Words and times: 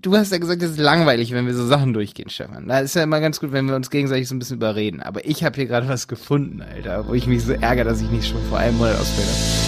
Du 0.00 0.16
hast 0.16 0.30
ja 0.30 0.38
gesagt, 0.38 0.62
es 0.62 0.70
ist 0.70 0.78
langweilig, 0.78 1.32
wenn 1.32 1.46
wir 1.46 1.54
so 1.54 1.66
Sachen 1.66 1.92
durchgehen, 1.92 2.30
Stefan. 2.30 2.68
Da 2.68 2.78
ist 2.78 2.94
ja 2.94 3.02
immer 3.02 3.18
ganz 3.18 3.40
gut, 3.40 3.50
wenn 3.50 3.66
wir 3.66 3.74
uns 3.74 3.90
gegenseitig 3.90 4.28
so 4.28 4.36
ein 4.36 4.38
bisschen 4.38 4.58
überreden. 4.58 5.02
Aber 5.02 5.26
ich 5.26 5.42
habe 5.42 5.56
hier 5.56 5.66
gerade 5.66 5.88
was 5.88 6.06
gefunden, 6.06 6.62
Alter, 6.62 7.08
wo 7.08 7.14
ich 7.14 7.26
mich 7.26 7.42
so 7.42 7.54
ärgere, 7.54 7.82
dass 7.86 8.00
ich 8.00 8.08
nicht 8.08 8.28
schon 8.28 8.40
vor 8.48 8.58
einem 8.58 8.78
Monat 8.78 9.00
ausfällt 9.00 9.67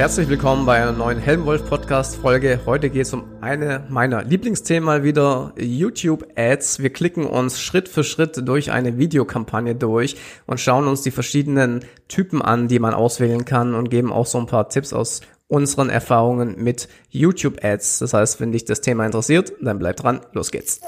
Herzlich 0.00 0.30
willkommen 0.30 0.64
bei 0.64 0.80
einer 0.80 0.92
neuen 0.92 1.18
Helmwolf 1.18 1.68
Podcast 1.68 2.16
Folge. 2.16 2.60
Heute 2.64 2.88
geht 2.88 3.02
es 3.02 3.12
um 3.12 3.22
eine 3.42 3.84
meiner 3.90 4.24
Lieblingsthemen 4.24 4.82
mal 4.82 5.04
wieder, 5.04 5.52
YouTube 5.58 6.26
Ads. 6.36 6.80
Wir 6.80 6.88
klicken 6.88 7.26
uns 7.26 7.60
Schritt 7.60 7.86
für 7.86 8.02
Schritt 8.02 8.48
durch 8.48 8.72
eine 8.72 8.96
Videokampagne 8.96 9.74
durch 9.74 10.16
und 10.46 10.58
schauen 10.58 10.88
uns 10.88 11.02
die 11.02 11.10
verschiedenen 11.10 11.84
Typen 12.08 12.40
an, 12.40 12.66
die 12.66 12.78
man 12.78 12.94
auswählen 12.94 13.44
kann 13.44 13.74
und 13.74 13.90
geben 13.90 14.10
auch 14.10 14.24
so 14.24 14.38
ein 14.38 14.46
paar 14.46 14.70
Tipps 14.70 14.94
aus 14.94 15.20
unseren 15.48 15.90
Erfahrungen 15.90 16.54
mit 16.56 16.88
YouTube 17.10 17.62
Ads. 17.62 17.98
Das 17.98 18.14
heißt, 18.14 18.40
wenn 18.40 18.52
dich 18.52 18.64
das 18.64 18.80
Thema 18.80 19.04
interessiert, 19.04 19.52
dann 19.60 19.78
bleib 19.78 19.96
dran. 19.96 20.22
Los 20.32 20.50
geht's. 20.50 20.80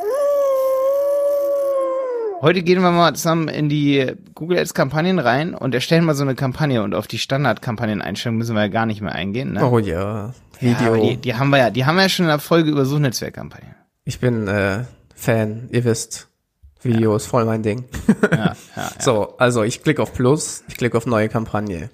Heute 2.42 2.64
gehen 2.64 2.82
wir 2.82 2.90
mal 2.90 3.14
zusammen 3.14 3.46
in 3.46 3.68
die 3.68 4.14
Google 4.34 4.58
Ads 4.58 4.74
Kampagnen 4.74 5.20
rein 5.20 5.54
und 5.54 5.72
erstellen 5.76 6.04
mal 6.04 6.16
so 6.16 6.24
eine 6.24 6.34
Kampagne 6.34 6.82
und 6.82 6.92
auf 6.92 7.06
die 7.06 7.18
Standard-Kampagneneinstellungen 7.18 8.36
müssen 8.36 8.56
wir 8.56 8.62
ja 8.62 8.68
gar 8.68 8.84
nicht 8.84 9.00
mehr 9.00 9.12
eingehen. 9.12 9.52
Ne? 9.52 9.64
Oh 9.64 9.78
ja, 9.78 10.34
Video. 10.58 10.96
Ja, 10.96 11.00
die, 11.02 11.16
die, 11.18 11.34
haben 11.36 11.50
wir 11.50 11.58
ja, 11.58 11.70
die 11.70 11.86
haben 11.86 11.94
wir 11.94 12.02
ja 12.02 12.08
schon 12.08 12.24
in 12.24 12.30
der 12.30 12.40
Folge 12.40 12.72
über 12.72 12.84
Suchnetzwerkkampagnen. 12.84 13.76
Ich 14.04 14.18
bin 14.18 14.48
äh, 14.48 14.86
Fan, 15.14 15.68
ihr 15.70 15.84
wisst. 15.84 16.26
Video 16.82 17.12
ja. 17.12 17.16
ist 17.16 17.26
voll 17.26 17.44
mein 17.44 17.62
Ding. 17.62 17.84
ja, 18.08 18.38
ja, 18.38 18.56
ja. 18.76 18.90
So, 18.98 19.36
also 19.38 19.62
ich 19.62 19.84
klicke 19.84 20.02
auf 20.02 20.12
Plus, 20.12 20.64
ich 20.66 20.76
klicke 20.76 20.96
auf 20.96 21.06
neue 21.06 21.28
Kampagne. 21.28 21.90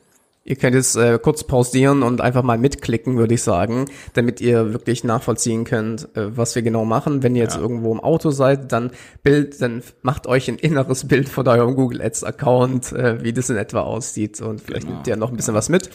Ihr 0.49 0.57
könnt 0.57 0.75
jetzt 0.75 0.97
äh, 0.97 1.19
kurz 1.23 1.45
pausieren 1.45 2.03
und 2.03 2.23
einfach 2.23 2.43
mal 2.43 2.57
mitklicken, 2.57 3.19
würde 3.19 3.35
ich 3.35 3.43
sagen, 3.43 3.85
damit 4.15 4.41
ihr 4.41 4.73
wirklich 4.73 5.05
nachvollziehen 5.05 5.65
könnt, 5.65 6.09
äh, 6.17 6.35
was 6.35 6.55
wir 6.55 6.63
genau 6.63 6.87
machen. 6.87 7.23
Wenn 7.23 7.37
ihr 7.37 7.43
jetzt 7.43 7.57
ja. 7.57 7.61
irgendwo 7.61 7.93
im 7.93 8.01
Auto 8.01 8.31
seid, 8.31 8.73
dann 8.73 8.93
Bild, 9.23 9.61
dann 9.61 9.83
macht 10.01 10.27
euch 10.27 10.49
ein 10.49 10.57
inneres 10.57 11.07
Bild 11.07 11.29
von 11.29 11.47
eurem 11.47 11.75
Google 11.75 12.01
Ads 12.01 12.25
Account, 12.25 12.93
äh, 12.93 13.23
wie 13.23 13.35
das 13.35 13.51
in 13.51 13.59
etwa 13.59 13.83
aussieht 13.83 14.41
und 14.41 14.63
vielleicht 14.63 14.87
genau, 14.87 14.95
nimmt 14.95 15.07
ihr 15.07 15.17
noch 15.17 15.29
ein 15.29 15.37
bisschen 15.37 15.53
genau. 15.53 15.59
was 15.59 15.69
mit. 15.69 15.91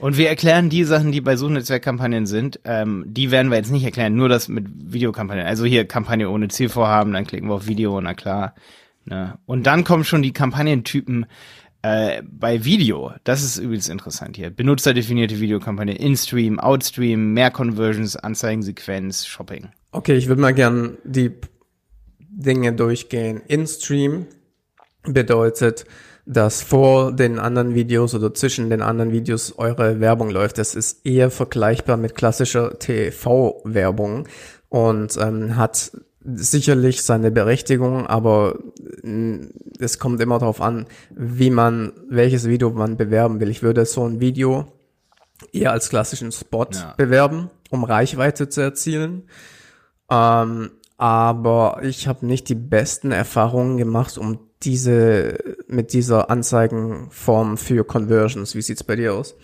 Und 0.00 0.16
wir 0.16 0.28
erklären 0.28 0.68
die 0.68 0.82
Sachen, 0.82 1.12
die 1.12 1.20
bei 1.20 1.36
Suchnetzwerkkampagnen 1.36 2.26
sind, 2.26 2.58
ähm, 2.64 3.04
die 3.06 3.30
werden 3.30 3.52
wir 3.52 3.56
jetzt 3.56 3.70
nicht 3.70 3.84
erklären, 3.84 4.16
nur 4.16 4.28
das 4.28 4.48
mit 4.48 4.66
Videokampagnen. 4.92 5.46
Also 5.46 5.64
hier 5.64 5.86
Kampagne 5.86 6.28
ohne 6.28 6.48
Zielvorhaben, 6.48 7.12
dann 7.12 7.24
klicken 7.24 7.48
wir 7.48 7.54
auf 7.54 7.68
Video, 7.68 8.00
na 8.00 8.14
klar. 8.14 8.56
Ne? 9.04 9.38
Und 9.46 9.68
dann 9.68 9.84
kommen 9.84 10.02
schon 10.02 10.22
die 10.22 10.32
Kampagnentypen, 10.32 11.26
äh, 11.86 12.22
bei 12.28 12.64
Video, 12.64 13.12
das 13.22 13.44
ist 13.44 13.58
übrigens 13.58 13.88
interessant 13.88 14.36
hier. 14.36 14.50
Benutzerdefinierte 14.50 15.38
Videokampagne, 15.38 15.94
In-Stream, 15.94 16.58
Outstream, 16.58 17.32
mehr 17.32 17.52
Conversions, 17.52 18.16
Anzeigensequenz, 18.16 19.24
Shopping. 19.24 19.68
Okay, 19.92 20.16
ich 20.16 20.26
würde 20.26 20.40
mal 20.40 20.52
gern 20.52 20.98
die 21.04 21.30
Dinge 22.18 22.72
durchgehen. 22.72 23.40
In-Stream 23.46 24.26
bedeutet, 25.04 25.84
dass 26.24 26.60
vor 26.60 27.12
den 27.12 27.38
anderen 27.38 27.76
Videos 27.76 28.16
oder 28.16 28.34
zwischen 28.34 28.68
den 28.68 28.82
anderen 28.82 29.12
Videos 29.12 29.56
eure 29.56 30.00
Werbung 30.00 30.30
läuft. 30.30 30.58
Das 30.58 30.74
ist 30.74 31.06
eher 31.06 31.30
vergleichbar 31.30 31.96
mit 31.96 32.16
klassischer 32.16 32.80
TV-Werbung 32.80 34.26
und 34.68 35.16
ähm, 35.18 35.56
hat 35.56 35.92
sicherlich 36.34 37.02
seine 37.02 37.30
Berechtigung, 37.30 38.06
aber 38.06 38.58
mm, 39.02 39.46
es 39.78 39.98
kommt 39.98 40.20
immer 40.20 40.38
darauf 40.38 40.60
an, 40.60 40.86
wie 41.10 41.50
man, 41.50 41.92
welches 42.08 42.48
Video 42.48 42.70
man 42.70 42.96
bewerben 42.96 43.40
will. 43.40 43.50
Ich 43.50 43.62
würde 43.62 43.84
so 43.86 44.04
ein 44.04 44.20
Video 44.20 44.66
eher 45.52 45.72
als 45.72 45.88
klassischen 45.88 46.32
Spot 46.32 46.66
ja. 46.72 46.94
bewerben, 46.96 47.50
um 47.70 47.84
Reichweite 47.84 48.48
zu 48.48 48.60
erzielen. 48.60 49.24
Ähm, 50.10 50.70
aber 50.98 51.80
ich 51.82 52.08
habe 52.08 52.26
nicht 52.26 52.48
die 52.48 52.54
besten 52.54 53.12
Erfahrungen 53.12 53.76
gemacht, 53.76 54.16
um 54.18 54.38
diese 54.62 55.38
mit 55.68 55.92
dieser 55.92 56.30
Anzeigenform 56.30 57.58
für 57.58 57.84
Conversions. 57.84 58.54
Wie 58.54 58.62
sieht's 58.62 58.82
bei 58.82 58.96
dir 58.96 59.14
aus? 59.14 59.34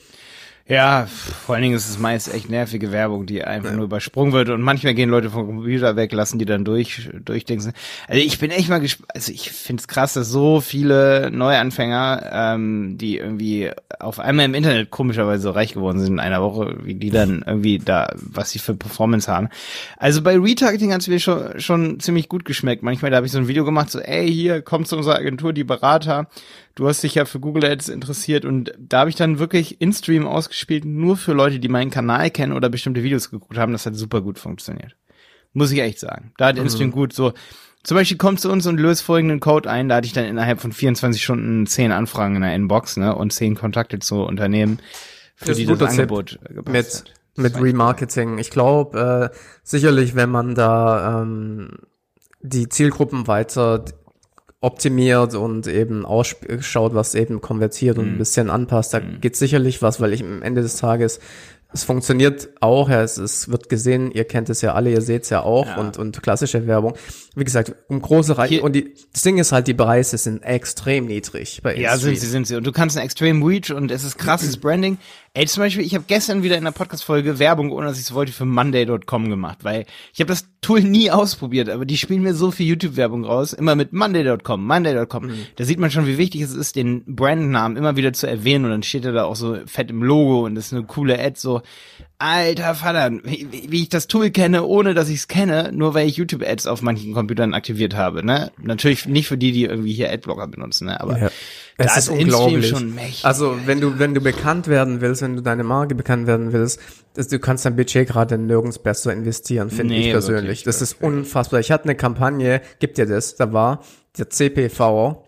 Ja, 0.69 1.07
vor 1.07 1.55
allen 1.57 1.63
Dingen 1.63 1.77
ist 1.77 1.89
es 1.89 1.99
meist 1.99 2.33
echt 2.33 2.49
nervige 2.49 2.93
Werbung, 2.93 3.27
die 3.27 3.43
einfach 3.43 3.71
ja. 3.71 3.77
nur 3.77 3.87
übersprungen 3.87 4.33
wird 4.33 4.49
und 4.49 4.63
manchmal 4.63 4.95
gehen 4.95 5.11
Leute 5.11 5.29
vom 5.29 5.47
Computer 5.47 5.97
weg, 5.97 6.13
lassen 6.13 6.39
die 6.39 6.45
dann 6.45 6.65
durch, 6.65 7.11
durchdenken. 7.25 7.73
Also 8.07 8.21
ich 8.21 8.39
bin 8.39 8.53
echt 8.53 8.69
mal 8.69 8.79
gespannt, 8.79 9.11
also 9.13 9.33
ich 9.33 9.51
find's 9.51 9.89
krass, 9.89 10.15
dass 10.15 10.29
so 10.29 10.61
viele 10.61 11.31
Neuanfänger, 11.33 12.31
ähm, 12.33 12.97
die 12.97 13.19
irgendwie 13.19 13.73
auf 13.99 14.21
einmal 14.21 14.45
im 14.45 14.55
Internet 14.55 14.91
komischerweise 14.91 15.43
so 15.43 15.51
reich 15.51 15.75
geworden 15.75 15.99
sind 15.99 16.15
in 16.15 16.21
einer 16.21 16.43
Woche, 16.43 16.77
wie 16.85 16.95
die 16.95 17.11
dann 17.11 17.43
irgendwie 17.45 17.79
da, 17.79 18.13
was 18.15 18.51
sie 18.51 18.61
für 18.61 18.75
Performance 18.75 19.31
haben. 19.31 19.49
Also 19.97 20.23
bei 20.23 20.39
Retargeting 20.39 20.93
hat's 20.93 21.09
mir 21.09 21.19
schon, 21.19 21.59
schon 21.59 21.99
ziemlich 21.99 22.29
gut 22.29 22.45
geschmeckt. 22.45 22.85
Manchmal, 22.85 23.11
da 23.11 23.17
habe 23.17 23.27
ich 23.27 23.33
so 23.33 23.39
ein 23.39 23.49
Video 23.49 23.65
gemacht, 23.65 23.91
so, 23.91 23.99
ey, 23.99 24.33
hier 24.33 24.63
kommt 24.63 24.87
zu 24.87 24.97
unserer 24.97 25.17
Agentur 25.17 25.53
die 25.53 25.65
Berater, 25.65 26.29
du 26.75 26.89
hast 26.89 27.03
dich 27.03 27.15
ja 27.15 27.25
für 27.25 27.41
Google 27.41 27.65
Ads 27.65 27.89
interessiert 27.89 28.45
und 28.45 28.73
da 28.79 29.01
habe 29.01 29.11
ich 29.11 29.17
dann 29.17 29.39
wirklich 29.39 29.81
in-Stream 29.81 30.27
ausgespielt, 30.27 30.85
nur 30.85 31.17
für 31.17 31.33
Leute, 31.33 31.59
die 31.59 31.69
meinen 31.69 31.91
Kanal 31.91 32.31
kennen 32.31 32.53
oder 32.53 32.69
bestimmte 32.69 33.03
Videos 33.03 33.31
geguckt 33.31 33.59
haben. 33.59 33.73
Das 33.73 33.87
hat 33.87 33.95
super 33.95 34.21
gut 34.21 34.39
funktioniert. 34.39 34.97
Muss 35.53 35.71
ich 35.71 35.81
echt 35.81 36.01
sagen. 36.01 36.33
Da 36.39 36.47
hat 36.47 36.57
mhm. 36.57 36.63
in-Stream 36.63 36.91
gut 36.93 37.13
so, 37.13 37.33
zum 37.83 37.97
Beispiel 37.97 38.17
kommt 38.17 38.41
zu 38.41 38.51
uns 38.51 38.67
und 38.67 38.79
löst 38.79 39.03
folgenden 39.03 39.41
Code 39.41 39.69
ein. 39.69 39.89
Da 39.89 39.97
hatte 39.97 40.07
ich 40.07 40.13
dann 40.13 40.25
innerhalb 40.25 40.61
von 40.61 40.73
24 40.73 41.23
Stunden 41.23 41.67
10 41.67 41.93
Anfragen 41.93 42.37
in 42.37 42.43
der 42.43 42.55
Inbox, 42.55 42.97
ne, 42.97 43.15
und 43.15 43.33
10 43.33 43.57
Kontakte 43.57 43.99
zu 43.99 44.23
Unternehmen, 44.23 44.79
für 45.35 45.47
das 45.47 45.57
die 45.57 45.67
das 45.67 45.83
Angebot 45.83 46.39
gepasst 46.49 46.73
mit, 46.73 46.87
hat. 46.87 47.55
Mit 47.55 47.63
Remarketing. 47.63 48.39
Ich 48.39 48.51
glaube, 48.51 49.31
äh, 49.33 49.37
sicherlich, 49.65 50.15
wenn 50.15 50.31
man 50.31 50.55
da 50.55 51.23
ähm, 51.23 51.79
die 52.41 52.69
Zielgruppen 52.69 53.27
weiter 53.27 53.85
optimiert 54.63 55.35
und 55.35 55.67
eben 55.67 56.07
ausschaut, 56.07 56.95
was 56.95 57.15
eben 57.15 57.41
konvertiert 57.41 57.99
und 57.99 58.07
ein 58.07 58.15
mhm. 58.15 58.19
bisschen 58.19 58.49
anpasst. 58.49 58.95
Da 58.95 59.01
mhm. 59.01 59.21
geht 59.21 59.37
sicherlich 59.37 59.83
was, 59.83 60.01
weil 60.01 60.13
ich 60.13 60.23
am 60.23 60.41
Ende 60.41 60.63
des 60.63 60.77
Tages 60.77 61.21
es 61.75 61.85
funktioniert 61.85 62.51
auch, 62.61 62.89
ja, 62.89 63.03
es, 63.03 63.17
es 63.17 63.51
wird 63.51 63.69
gesehen, 63.69 64.11
ihr 64.11 64.25
kennt 64.25 64.51
es 64.51 64.61
ja 64.61 64.75
alle, 64.75 64.91
ihr 64.91 65.01
seht 65.01 65.23
es 65.25 65.31
ja 65.31 65.43
auch 65.43 65.67
ja. 65.67 65.77
und, 65.77 65.97
und 65.97 66.23
klassische 66.23 66.67
Werbung. 66.67 66.95
Wie 67.35 67.45
gesagt, 67.45 67.75
um 67.89 68.03
große 68.03 68.37
Reiche 68.37 68.63
und 68.63 68.75
die, 68.77 68.95
das 69.13 69.23
Ding 69.23 69.39
ist 69.39 69.53
halt, 69.53 69.67
die 69.67 69.75
Preise 69.75 70.19
sind 70.19 70.43
extrem 70.43 71.07
niedrig 71.07 71.61
bei 71.63 71.75
Ja, 71.77 71.97
sind 71.97 72.19
sie, 72.19 72.27
sind 72.27 72.47
sie. 72.47 72.57
Und 72.57 72.67
du 72.67 72.73
kannst 72.73 72.99
ein 72.99 73.05
Extreme 73.05 73.45
Reach 73.47 73.73
und 73.73 73.91
es 73.91 74.05
ist 74.05 74.19
krasses 74.19 74.57
Branding. 74.61 74.99
Ey, 75.35 75.47
zum 75.47 75.63
Beispiel, 75.63 75.83
ich 75.83 75.95
habe 75.95 76.05
gestern 76.07 76.43
wieder 76.43 76.59
in 76.59 76.65
der 76.65 76.73
Podcast-Folge 76.73 77.39
Werbung, 77.39 77.73
ohne 77.73 77.87
dass 77.87 77.97
ich 77.97 78.05
es 78.05 78.13
wollte, 78.13 78.33
für 78.33 78.45
Monday.com 78.45 79.31
gemacht, 79.31 79.61
weil 79.63 79.87
ich 80.13 80.21
habe 80.21 80.29
das 80.29 80.47
Tool 80.61 80.83
nie 80.83 81.11
ausprobiert, 81.11 81.71
aber 81.71 81.87
die 81.87 81.97
spielen 81.97 82.23
mir 82.23 82.35
so 82.35 82.51
viel 82.51 82.67
YouTube-Werbung 82.67 83.25
raus, 83.25 83.55
immer 83.55 83.75
mit 83.75 83.95
Monday.com, 83.95 84.67
Monday.com. 84.67 85.29
Mhm. 85.29 85.47
Da 85.57 85.65
sieht 85.65 85.79
man 85.79 85.91
schon, 85.91 86.07
wie 86.07 86.19
wichtig 86.19 86.43
es 86.43 86.53
ist, 86.53 86.77
den 86.77 87.03
Brandnamen 87.07 87.79
immer 87.79 87.97
wieder 87.97 88.13
zu 88.13 88.27
erwähnen 88.27 88.67
und 88.67 88.73
dann 88.73 88.83
steht 88.83 89.07
er 89.07 89.13
da 89.13 89.25
auch 89.25 89.35
so 89.35 89.57
fett 89.65 89.89
im 89.89 90.03
Logo 90.03 90.45
und 90.45 90.55
das 90.55 90.67
ist 90.67 90.75
eine 90.75 90.85
coole 90.85 91.19
Ad, 91.19 91.39
so 91.39 91.63
alter 92.23 92.75
Vater, 92.75 93.11
wie, 93.25 93.49
wie 93.69 93.83
ich 93.83 93.89
das 93.89 94.07
Tool 94.07 94.31
kenne, 94.31 94.65
ohne 94.65 94.95
dass 94.95 95.09
ich 95.09 95.17
es 95.17 95.29
kenne, 95.29 95.71
nur 95.73 95.95
weil 95.95 96.09
ich 96.09 96.17
YouTube-Ads 96.17 96.67
auf 96.67 96.81
manchen 96.83 97.13
Computern 97.13 97.53
aktiviert 97.53 97.97
habe. 97.97 98.25
Ne? 98.25 98.53
Natürlich 98.63 99.07
nicht 99.07 99.27
für 99.27 99.37
die, 99.37 99.53
die 99.53 99.65
irgendwie 99.65 99.93
hier 99.93 100.11
Adblocker 100.13 100.47
benutzen, 100.47 100.87
ne? 100.87 101.01
aber 101.01 101.19
ja. 101.19 101.31
Es 101.79 101.97
ist 101.97 102.11
unglaublich. 102.11 102.69
Schon 102.69 102.95
mächtig, 102.95 103.25
also 103.25 103.57
wenn 103.65 103.81
du 103.81 103.99
wenn 103.99 104.15
du 104.15 104.21
bekannt 104.21 104.69
werden 104.69 105.01
willst, 105.01 105.23
wenn 105.23 105.37
du 105.37 105.43
deine 105.43 105.65
Marke 105.65 105.95
bekannt 105.95 106.27
werden 106.27 106.53
willst, 106.53 106.79
das, 107.15 107.29
du 107.29 107.39
kannst 107.39 107.65
dein 107.65 107.77
Budget 107.77 108.09
gerade 108.09 108.39
nirgends 108.39 108.79
besser 108.79 109.13
investieren, 109.13 109.71
finde 109.71 109.95
nee, 109.95 110.07
ich 110.07 110.13
persönlich. 110.13 110.43
Wirklich, 110.43 110.63
das 110.65 110.83
ist 110.83 111.03
unfassbar. 111.03 111.61
Ich 111.61 111.73
hatte 111.73 111.85
eine 111.85 111.97
Kampagne, 111.97 112.61
gibt 112.79 112.99
dir 112.99 113.07
das, 113.07 113.37
da 113.37 113.53
war 113.53 113.83
der 114.17 114.31
CPV 114.31 115.25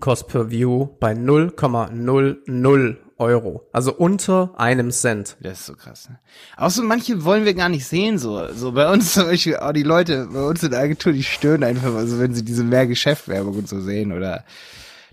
Cost 0.00 0.28
per 0.28 0.50
View 0.50 0.88
bei 1.00 1.12
0,00 1.12 2.96
Euro. 3.18 3.68
Also 3.72 3.94
unter 3.94 4.52
einem 4.56 4.90
Cent. 4.90 5.36
Das 5.40 5.60
ist 5.60 5.66
so 5.66 5.74
krass. 5.74 6.08
Ne? 6.08 6.18
Auch 6.56 6.70
so 6.70 6.82
manche 6.82 7.24
wollen 7.24 7.44
wir 7.44 7.54
gar 7.54 7.68
nicht 7.68 7.86
sehen, 7.86 8.18
so. 8.18 8.52
So 8.54 8.72
bei 8.72 8.90
uns 8.90 9.12
zum 9.14 9.24
Beispiel, 9.24 9.56
auch 9.56 9.72
die 9.72 9.82
Leute 9.82 10.28
bei 10.32 10.42
uns 10.42 10.62
in 10.62 10.70
der 10.70 10.80
Agentur, 10.80 11.12
die 11.12 11.24
stören 11.24 11.64
einfach, 11.64 11.94
also 11.94 12.18
wenn 12.18 12.34
sie 12.34 12.44
diese 12.44 12.64
mehr 12.64 12.86
Geschäftwerbung 12.86 13.56
und 13.56 13.68
so 13.68 13.80
sehen 13.80 14.12
oder 14.12 14.44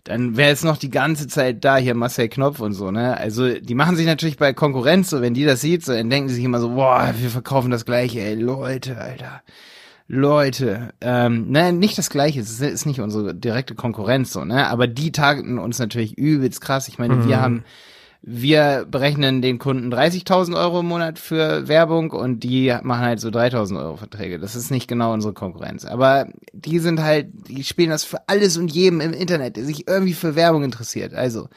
dann 0.05 0.37
wäre 0.37 0.49
jetzt 0.49 0.63
noch 0.63 0.77
die 0.77 0.91
ganze 0.91 1.27
Zeit 1.27 1.65
da 1.65 1.77
hier 1.77 1.95
Marcel 1.95 2.29
Knopf 2.29 2.59
und 2.59 2.73
so, 2.73 2.91
ne? 2.91 3.17
Also 3.17 3.59
die 3.59 3.73
machen 3.73 3.95
sich 3.95 4.05
natürlich 4.05 4.37
bei 4.37 4.53
Konkurrenz 4.53 5.09
so, 5.09 5.21
wenn 5.21 5.33
die 5.33 5.45
das 5.45 5.61
sieht, 5.61 5.83
so, 5.83 5.93
dann 5.93 6.11
denken 6.11 6.29
sie 6.29 6.35
sich 6.35 6.43
immer 6.43 6.59
so, 6.59 6.69
boah, 6.69 7.11
wir 7.17 7.29
verkaufen 7.31 7.71
das 7.71 7.85
gleiche, 7.85 8.19
ey, 8.19 8.35
Leute, 8.35 8.99
Alter. 8.99 9.41
Leute, 10.07 10.93
ähm, 11.01 11.49
ne, 11.49 11.73
nicht 11.73 11.97
das 11.97 12.11
gleiche, 12.11 12.39
es 12.39 12.61
ist 12.61 12.85
nicht 12.85 13.01
unsere 13.01 13.33
direkte 13.33 13.73
Konkurrenz 13.73 14.31
so, 14.31 14.45
ne? 14.45 14.67
Aber 14.67 14.85
die 14.85 15.11
targeten 15.11 15.57
uns 15.57 15.79
natürlich 15.79 16.15
übelst 16.15 16.61
krass. 16.61 16.87
Ich 16.87 16.99
meine, 16.99 17.15
mhm. 17.15 17.27
wir 17.27 17.41
haben 17.41 17.63
wir 18.27 18.87
berechnen 18.89 19.43
den 19.43 19.59
Kunden 19.59 19.93
30.000 19.93 20.57
Euro 20.59 20.79
im 20.79 20.87
Monat 20.87 21.19
für 21.19 21.67
Werbung 21.67 22.09
und 22.09 22.39
die 22.39 22.75
machen 22.81 23.05
halt 23.05 23.19
so 23.19 23.27
3.000 23.29 23.79
Euro 23.79 23.97
Verträge. 23.97 24.39
Das 24.39 24.55
ist 24.55 24.71
nicht 24.71 24.87
genau 24.87 25.13
unsere 25.13 25.31
Konkurrenz. 25.31 25.85
Aber 25.85 26.27
die 26.51 26.79
sind 26.79 27.03
halt, 27.03 27.27
die 27.47 27.63
spielen 27.63 27.91
das 27.91 28.03
für 28.03 28.27
alles 28.27 28.57
und 28.57 28.71
jedem 28.71 28.99
im 28.99 29.13
Internet, 29.13 29.57
der 29.57 29.63
sich 29.65 29.87
irgendwie 29.87 30.13
für 30.13 30.35
Werbung 30.35 30.63
interessiert. 30.63 31.13
Also, 31.13 31.49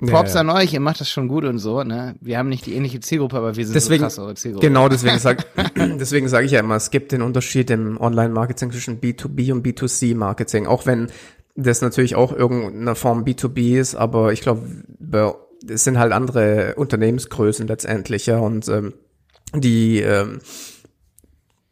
Props 0.00 0.34
Ja, 0.34 0.42
ja. 0.42 0.50
an 0.50 0.50
euch, 0.50 0.72
ihr 0.74 0.80
macht 0.80 1.00
das 1.00 1.08
schon 1.08 1.28
gut 1.28 1.44
und 1.44 1.58
so, 1.58 1.84
ne? 1.84 2.16
Wir 2.20 2.38
haben 2.38 2.48
nicht 2.48 2.66
die 2.66 2.74
ähnliche 2.74 2.98
Zielgruppe, 2.98 3.36
aber 3.36 3.54
wir 3.54 3.64
sind 3.64 3.76
Deswegen, 3.76 4.00
so 4.00 4.06
krass 4.06 4.18
eure 4.18 4.34
Zielgruppe. 4.34 4.66
genau, 4.66 4.88
deswegen 4.88 5.20
sag, 5.20 5.46
deswegen 5.76 6.28
sage 6.28 6.44
ich 6.44 6.52
ja 6.52 6.58
immer, 6.58 6.74
es 6.74 6.90
gibt 6.90 7.12
den 7.12 7.22
Unterschied 7.22 7.70
im 7.70 8.00
Online-Marketing 8.00 8.72
zwischen 8.72 9.00
B2B 9.00 9.52
und 9.52 9.64
B2C-Marketing. 9.64 10.66
Auch 10.66 10.86
wenn 10.86 11.06
das 11.54 11.82
natürlich 11.82 12.16
auch 12.16 12.32
irgendeine 12.32 12.96
Form 12.96 13.22
B2B 13.22 13.78
ist, 13.78 13.94
aber 13.94 14.32
ich 14.32 14.40
glaube, 14.40 14.62
es 15.70 15.84
sind 15.84 15.98
halt 15.98 16.12
andere 16.12 16.74
Unternehmensgrößen 16.76 17.66
letztendlich, 17.66 18.26
ja, 18.26 18.38
und 18.38 18.68
ähm, 18.68 18.94
die, 19.54 20.00
ähm, 20.00 20.40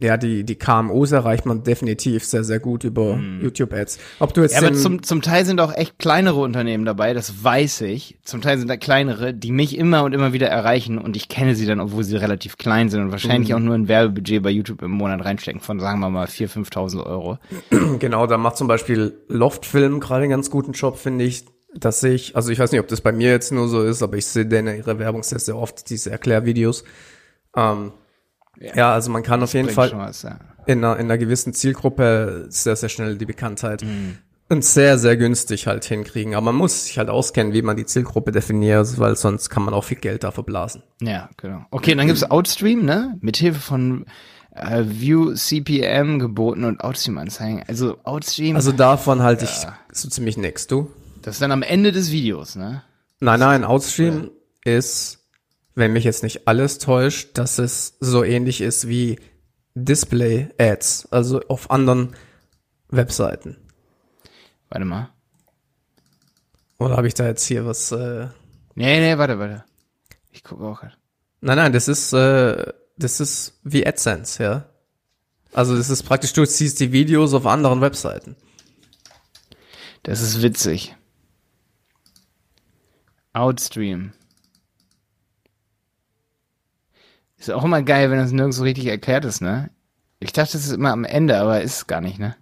ja, 0.01 0.17
die, 0.17 0.45
die 0.45 0.57
KMUs 0.57 1.13
erreicht 1.13 1.47
man 1.47 1.63
definitiv 1.63 2.25
sehr, 2.25 2.45
sehr 2.45 2.59
gut 2.59 2.85
über 2.85 3.19
YouTube-Ads. 3.41 3.99
Ob 4.19 4.35
du 4.35 4.43
jetzt. 4.43 4.53
Ja, 4.53 4.59
aber 4.59 4.75
zum, 4.75 5.03
zum 5.03 5.23
Teil 5.23 5.47
sind 5.47 5.61
auch 5.61 5.73
echt 5.73 5.99
kleinere 5.99 6.41
Unternehmen 6.41 6.85
dabei, 6.85 7.15
das 7.15 7.43
weiß 7.43 7.83
ich. 7.83 8.19
Zum 8.23 8.43
Teil 8.43 8.59
sind 8.59 8.69
da 8.69 8.77
kleinere, 8.77 9.33
die 9.33 9.53
mich 9.53 9.79
immer 9.79 10.03
und 10.03 10.13
immer 10.13 10.33
wieder 10.33 10.49
erreichen 10.49 10.99
und 10.99 11.17
ich 11.17 11.29
kenne 11.29 11.55
sie 11.55 11.65
dann, 11.65 11.81
obwohl 11.81 12.05
sie 12.05 12.17
relativ 12.17 12.59
klein 12.59 12.91
sind 12.91 13.01
und 13.03 13.13
wahrscheinlich 13.13 13.51
Mhm. 13.51 13.55
auch 13.55 13.61
nur 13.61 13.75
ein 13.77 13.89
Werbebudget 13.89 14.43
bei 14.43 14.51
YouTube 14.51 14.83
im 14.83 14.91
Monat 14.91 15.25
reinstecken 15.25 15.61
von, 15.63 15.81
sagen 15.81 16.01
wir 16.01 16.11
mal, 16.11 16.27
4.000, 16.27 16.67
5.000 16.71 17.07
Euro. 17.07 17.39
Genau, 18.01 18.27
da 18.27 18.37
macht 18.37 18.57
zum 18.57 18.67
Beispiel 18.67 19.15
Loftfilm 19.29 20.01
gerade 20.01 20.23
einen 20.23 20.31
ganz 20.31 20.51
guten 20.51 20.73
Job, 20.73 20.99
finde 20.99 21.25
ich, 21.25 21.45
dass 21.75 22.03
ich, 22.03 22.37
also 22.37 22.51
ich 22.51 22.59
weiß 22.59 22.73
nicht, 22.73 22.81
ob 22.81 22.89
das 22.89 23.01
bei 23.01 23.13
mir 23.13 23.31
jetzt 23.31 23.53
nur 23.53 23.69
so 23.69 23.83
ist, 23.83 24.03
aber 24.03 24.17
ich 24.17 24.27
sehe 24.27 24.47
denen 24.47 24.77
ihre 24.77 24.99
Werbung 24.99 25.23
sehr, 25.23 25.39
sehr 25.39 25.57
oft, 25.57 25.91
diese 25.91 26.11
Erklärvideos. 26.11 26.85
Ähm, 27.57 27.93
ja. 28.59 28.93
also 28.93 29.11
man 29.11 29.23
kann 29.23 29.43
auf 29.43 29.55
jeden 29.55 29.71
Fall 29.71 29.93
was, 29.95 30.23
ja. 30.23 30.39
in 30.67 30.85
einer, 30.85 30.97
in 30.97 31.07
einer 31.07 31.19
gewissen 31.19 31.53
Zielgruppe 31.53 32.47
sehr, 32.49 32.77
sehr 32.77 32.89
schnell 32.89 33.17
die 33.17 33.27
Bekanntheit 33.27 33.85
und 34.49 34.65
sehr, 34.65 34.99
sehr 34.99 35.17
günstig 35.17 35.67
halt 35.67 35.85
hinkriegen. 35.85 36.35
Aber 36.35 36.47
man 36.47 36.57
muss 36.57 36.87
sich 36.87 36.99
halt 36.99 37.09
auskennen, 37.09 37.53
wie 37.53 37.63
man 37.63 37.77
die 37.77 37.87
Zielgruppe 37.87 38.31
definiert, 38.31 38.99
weil 38.99 39.17
sonst 39.17 39.49
kann 39.51 39.65
man 39.65 39.75
auch 39.75 39.85
viel 39.85 39.99
Geld 39.99 40.25
da 40.25 40.31
verblasen. 40.31 40.83
Ja, 41.01 41.31
genau. 41.37 41.65
Okay, 41.71 41.95
dann 41.95 42.07
gibt's 42.07 42.31
Outstream, 42.31 42.85
ne? 42.85 43.17
Mithilfe 43.21 43.61
von 43.61 44.07
äh, 44.53 44.85
View 44.87 45.35
CPM 45.35 46.19
geboten 46.19 46.65
und 46.65 46.83
Outstream-Anzeigen. 46.83 47.65
Also 47.67 47.99
Outstream, 48.05 48.55
Also 48.55 48.73
davon 48.73 49.23
halte 49.23 49.45
ich 49.45 49.67
so 49.93 50.09
ziemlich 50.09 50.37
nix, 50.37 50.67
du? 50.67 50.91
Das 51.25 51.37
ist 51.37 51.41
dann 51.41 51.53
am 51.53 51.63
Ende 51.63 51.91
des 51.91 52.11
Videos, 52.11 52.55
ne? 52.55 52.83
Nein, 53.21 53.41
nein, 53.41 53.65
Outstream 53.65 54.31
ist, 54.63 55.27
wenn 55.75 55.95
mich 55.95 56.05
jetzt 56.05 56.23
nicht 56.23 56.47
alles 56.47 56.77
täuscht, 56.79 57.39
dass 57.39 57.59
es 57.59 57.97
so 57.99 58.23
ähnlich 58.23 58.61
ist 58.61 58.89
wie 58.89 59.19
Display-Ads, 59.75 61.09
also 61.13 61.41
auf 61.49 61.71
anderen 61.71 62.15
Webseiten. 62.89 63.57
Warte 64.69 64.85
mal. 64.85 65.09
Oder 66.79 66.99
habe 66.99 67.07
ich 67.07 67.15
da 67.15 67.27
jetzt 67.27 67.47
hier 67.47 67.65
was? 67.65 67.91
Äh 67.91 68.29
Nee, 68.75 69.01
nee, 69.01 69.17
warte, 69.17 69.39
warte. 69.39 69.65
Ich 70.31 70.45
gucke 70.45 70.65
auch 70.65 70.81
grad. 70.81 70.99
nein, 71.41 71.57
nein, 71.57 71.73
das 71.73 71.89
ist, 71.89 72.13
äh, 72.13 72.73
das 72.99 73.21
ist 73.21 73.61
wie 73.63 73.87
AdSense, 73.87 74.43
ja. 74.43 74.67
Also 75.55 75.75
das 75.75 75.89
ist 75.89 76.03
praktisch, 76.03 76.35
du 76.35 76.45
ziehst 76.45 76.81
die 76.81 76.93
Videos 76.93 77.33
auf 77.33 77.47
anderen 77.47 77.81
Webseiten. 77.81 78.37
Das 80.03 80.21
ist 80.21 80.43
witzig. 80.43 80.95
Outstream. 83.35 84.13
Ist 87.37 87.51
auch 87.51 87.65
immer 87.65 87.83
geil, 87.83 88.11
wenn 88.11 88.19
das 88.19 88.33
nirgends 88.33 88.57
so 88.57 88.63
richtig 88.63 88.87
erklärt 88.87 89.25
ist, 89.27 89.43
ne? 89.43 89.71
Ich 90.21 90.33
dachte, 90.33 90.53
das 90.53 90.65
ist 90.65 90.73
immer 90.73 90.93
am 90.93 91.05
Ende, 91.05 91.37
aber 91.39 91.61
ist 91.61 91.77
es 91.77 91.87
gar 91.87 92.01
nicht, 92.01 92.19
ne? 92.19 92.37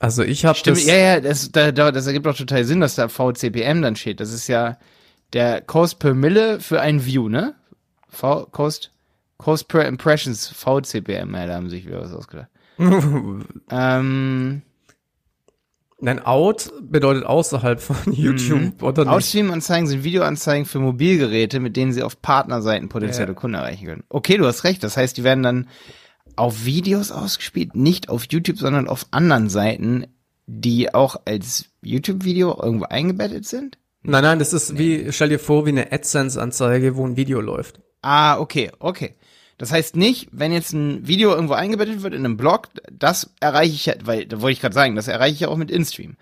Also 0.00 0.22
ich 0.22 0.44
habe 0.44 0.58
Stimmt, 0.58 0.78
das, 0.78 0.86
ja, 0.86 0.96
ja, 0.96 1.20
das, 1.20 1.52
da, 1.52 1.70
da, 1.70 1.92
das 1.92 2.06
ergibt 2.06 2.26
auch 2.26 2.36
total 2.36 2.64
Sinn, 2.64 2.80
dass 2.80 2.94
da 2.94 3.08
VCPM 3.08 3.82
dann 3.82 3.94
steht. 3.94 4.20
Das 4.20 4.32
ist 4.32 4.48
ja 4.48 4.78
der 5.32 5.60
Cost 5.60 5.98
per 5.98 6.14
Mille 6.14 6.60
für 6.60 6.80
ein 6.80 7.04
View, 7.04 7.28
ne? 7.28 7.54
V, 8.08 8.46
Cost, 8.46 8.90
Cost 9.36 9.68
per 9.68 9.86
Impressions, 9.86 10.48
VCPM, 10.48 11.34
ja, 11.34 11.46
da 11.46 11.54
haben 11.54 11.70
sich 11.70 11.86
wieder 11.86 12.00
was 12.00 12.12
ausgedacht. 12.12 12.48
ähm, 13.70 14.62
nein, 16.02 16.24
Out 16.24 16.72
bedeutet 16.82 17.24
außerhalb 17.24 17.80
von 17.80 18.12
YouTube, 18.12 18.82
oder 18.82 19.04
nicht? 19.04 19.14
Outstream-Anzeigen 19.14 19.86
sind 19.86 20.04
Videoanzeigen 20.04 20.66
für 20.66 20.78
Mobilgeräte, 20.78 21.60
mit 21.60 21.76
denen 21.76 21.92
sie 21.92 22.02
auf 22.02 22.20
Partnerseiten 22.20 22.88
potenzielle 22.88 23.32
Ja. 23.32 23.34
Kunden 23.34 23.54
erreichen 23.54 23.86
können. 23.86 24.04
Okay, 24.08 24.36
du 24.36 24.46
hast 24.46 24.64
recht. 24.64 24.84
Das 24.84 24.96
heißt, 24.96 25.16
die 25.16 25.24
werden 25.24 25.42
dann 25.42 25.68
auf 26.36 26.64
Videos 26.64 27.10
ausgespielt, 27.10 27.74
nicht 27.76 28.08
auf 28.08 28.26
YouTube, 28.30 28.58
sondern 28.58 28.88
auf 28.88 29.06
anderen 29.10 29.48
Seiten, 29.48 30.06
die 30.46 30.92
auch 30.92 31.16
als 31.24 31.66
YouTube-Video 31.82 32.58
irgendwo 32.62 32.86
eingebettet 32.86 33.46
sind? 33.46 33.78
Nein, 34.02 34.24
nein, 34.24 34.38
das 34.38 34.52
ist 34.52 34.76
wie, 34.76 35.12
stell 35.12 35.28
dir 35.28 35.38
vor, 35.38 35.64
wie 35.64 35.70
eine 35.70 35.92
AdSense-Anzeige, 35.92 36.96
wo 36.96 37.06
ein 37.06 37.16
Video 37.16 37.40
läuft. 37.40 37.80
Ah, 38.02 38.38
okay, 38.38 38.72
okay. 38.80 39.14
Das 39.58 39.72
heißt 39.72 39.96
nicht, 39.96 40.28
wenn 40.32 40.52
jetzt 40.52 40.72
ein 40.72 41.06
Video 41.06 41.32
irgendwo 41.34 41.54
eingebettet 41.54 42.02
wird 42.02 42.14
in 42.14 42.24
einem 42.24 42.36
Blog, 42.36 42.68
das 42.90 43.30
erreiche 43.40 43.74
ich 43.74 43.86
ja, 43.86 43.94
weil, 44.04 44.26
da 44.26 44.40
wollte 44.40 44.54
ich 44.54 44.60
gerade 44.60 44.74
sagen, 44.74 44.96
das 44.96 45.08
erreiche 45.08 45.34
ich 45.34 45.40
ja 45.40 45.48
auch 45.48 45.56
mit 45.56 45.70
InStream. 45.70 46.16